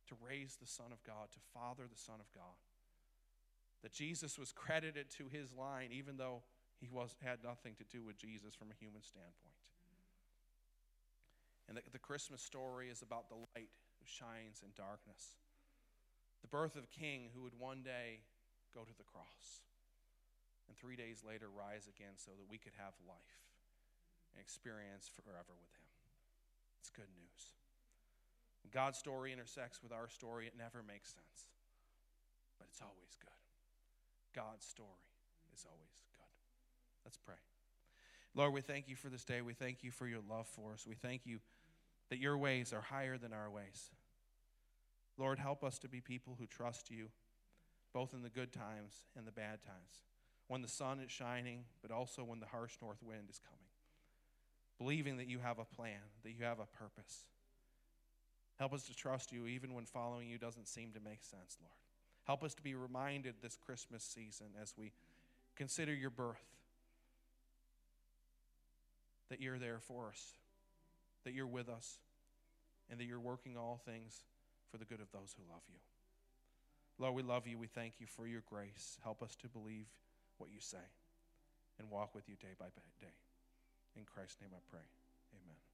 to 0.09 0.15
raise 0.25 0.57
the 0.57 0.67
Son 0.67 0.93
of 0.93 1.03
God, 1.03 1.31
to 1.33 1.39
father 1.53 1.85
the 1.91 1.99
Son 1.99 2.17
of 2.21 2.33
God. 2.33 2.57
That 3.83 3.93
Jesus 3.93 4.39
was 4.39 4.53
credited 4.53 5.11
to 5.19 5.29
his 5.29 5.53
line, 5.53 5.91
even 5.93 6.17
though 6.17 6.43
he 6.81 6.89
was, 6.89 7.15
had 7.23 7.43
nothing 7.43 7.75
to 7.79 7.85
do 7.91 8.03
with 8.03 8.17
Jesus 8.17 8.55
from 8.55 8.71
a 8.71 8.77
human 8.79 9.03
standpoint. 9.03 9.59
And 11.69 11.77
the, 11.77 11.83
the 11.93 11.99
Christmas 11.99 12.41
story 12.41 12.89
is 12.89 13.03
about 13.03 13.29
the 13.29 13.37
light 13.37 13.69
who 13.99 14.07
shines 14.07 14.63
in 14.65 14.71
darkness. 14.79 15.37
The 16.41 16.49
birth 16.49 16.79
of 16.79 16.85
a 16.87 16.93
king 16.95 17.29
who 17.35 17.43
would 17.43 17.59
one 17.59 17.83
day 17.83 18.25
go 18.73 18.87
to 18.87 18.97
the 18.97 19.05
cross 19.05 19.67
and 20.69 20.77
three 20.77 20.97
days 20.97 21.25
later 21.27 21.51
rise 21.51 21.89
again 21.89 22.17
so 22.17 22.31
that 22.37 22.47
we 22.49 22.57
could 22.57 22.77
have 22.79 22.95
life 23.05 23.43
and 24.33 24.41
experience 24.41 25.11
forever 25.13 25.53
with 25.57 25.73
him. 25.77 25.91
It's 26.81 26.93
good 26.93 27.11
news. 27.13 27.43
When 28.63 28.71
God's 28.71 29.01
story 29.01 29.33
intersects 29.33 29.83
with 29.83 29.93
our 29.93 30.09
story, 30.09 30.47
it 30.47 30.55
never 30.57 30.85
makes 30.85 31.11
sense, 31.13 31.49
but 32.61 32.69
it's 32.71 32.81
always 32.85 33.17
good. 33.19 33.43
God's 34.37 34.65
story 34.65 35.09
is 35.53 35.65
always 35.65 35.97
good. 36.01 36.08
Let's 37.09 37.17
pray. 37.17 37.37
Lord, 38.35 38.53
we 38.53 38.61
thank 38.61 38.87
you 38.87 38.95
for 38.95 39.09
this 39.09 39.25
day. 39.25 39.41
We 39.41 39.55
thank 39.55 39.83
you 39.83 39.91
for 39.91 40.07
your 40.07 40.21
love 40.29 40.47
for 40.47 40.75
us. 40.75 40.87
We 40.87 40.95
thank 40.95 41.25
you 41.25 41.39
that 42.11 42.19
your 42.19 42.37
ways 42.37 42.75
are 42.75 42.83
higher 42.83 43.17
than 43.17 43.33
our 43.33 43.51
ways. 43.51 43.89
Lord, 45.17 45.39
help 45.39 45.65
us 45.65 45.79
to 45.79 45.89
be 45.89 46.03
people 46.03 46.37
who 46.39 46.45
trust 46.45 46.91
you, 46.91 47.09
both 47.95 48.13
in 48.13 48.21
the 48.21 48.29
good 48.29 48.53
times 48.53 48.93
and 49.17 49.27
the 49.27 49.33
bad 49.33 49.63
times, 49.63 50.03
when 50.49 50.61
the 50.61 50.69
sun 50.69 51.01
is 51.01 51.11
shining, 51.11 51.65
but 51.81 51.91
also 51.91 52.25
when 52.25 52.41
the 52.41 52.47
harsh 52.47 52.75
north 52.83 53.03
wind 53.03 53.31
is 53.31 53.41
coming. 53.43 53.71
Believing 54.77 55.17
that 55.17 55.29
you 55.29 55.39
have 55.39 55.59
a 55.59 55.65
plan, 55.65 56.13
that 56.25 56.33
you 56.33 56.45
have 56.45 56.61
a 56.61 56.67
purpose. 56.67 57.23
Help 58.59 58.75
us 58.75 58.83
to 58.83 58.95
trust 58.95 59.33
you 59.33 59.47
even 59.47 59.73
when 59.73 59.87
following 59.87 60.29
you 60.29 60.37
doesn't 60.37 60.69
seem 60.69 60.93
to 60.93 61.01
make 61.01 61.25
sense, 61.25 61.57
Lord. 61.59 61.73
Help 62.27 62.45
us 62.45 62.53
to 62.53 62.63
be 62.63 62.75
reminded 62.75 63.37
this 63.41 63.57
Christmas 63.57 64.05
season 64.05 64.49
as 64.61 64.75
we 64.77 64.93
consider 65.57 65.95
your 65.95 66.11
birth 66.11 66.58
that 69.31 69.41
you're 69.41 69.59
there 69.59 69.81
for 69.81 70.09
us, 70.09 70.39
that 71.25 71.35
you're 71.35 71.47
with 71.47 71.69
us, 71.69 71.99
and 72.91 72.99
that 72.99 73.05
you're 73.05 73.21
working 73.21 73.57
all 73.57 73.81
things 73.85 74.23
for 74.71 74.79
the 74.79 74.85
good 74.85 75.01
of 75.01 75.11
those 75.13 75.35
who 75.37 75.43
love 75.53 75.63
you. 75.69 75.81
Lord, 76.99 77.15
we 77.15 77.23
love 77.23 77.47
you. 77.47 77.59
We 77.59 77.69
thank 77.69 77.95
you 78.01 78.07
for 78.07 78.27
your 78.27 78.43
grace. 78.49 78.99
Help 79.05 79.23
us 79.23 79.37
to 79.37 79.49
believe 79.49 79.87
what 80.39 80.51
you 80.51 80.61
say 80.61 80.79
and 81.79 81.91
walk 81.91 82.15
with 82.15 82.29
you 82.29 82.35
day 82.37 82.55
by 82.59 82.67
day. 83.01 83.07
In 83.97 84.05
Christ's 84.05 84.41
name 84.41 84.51
I 84.53 84.61
pray. 84.71 84.87
Amen. 85.35 85.68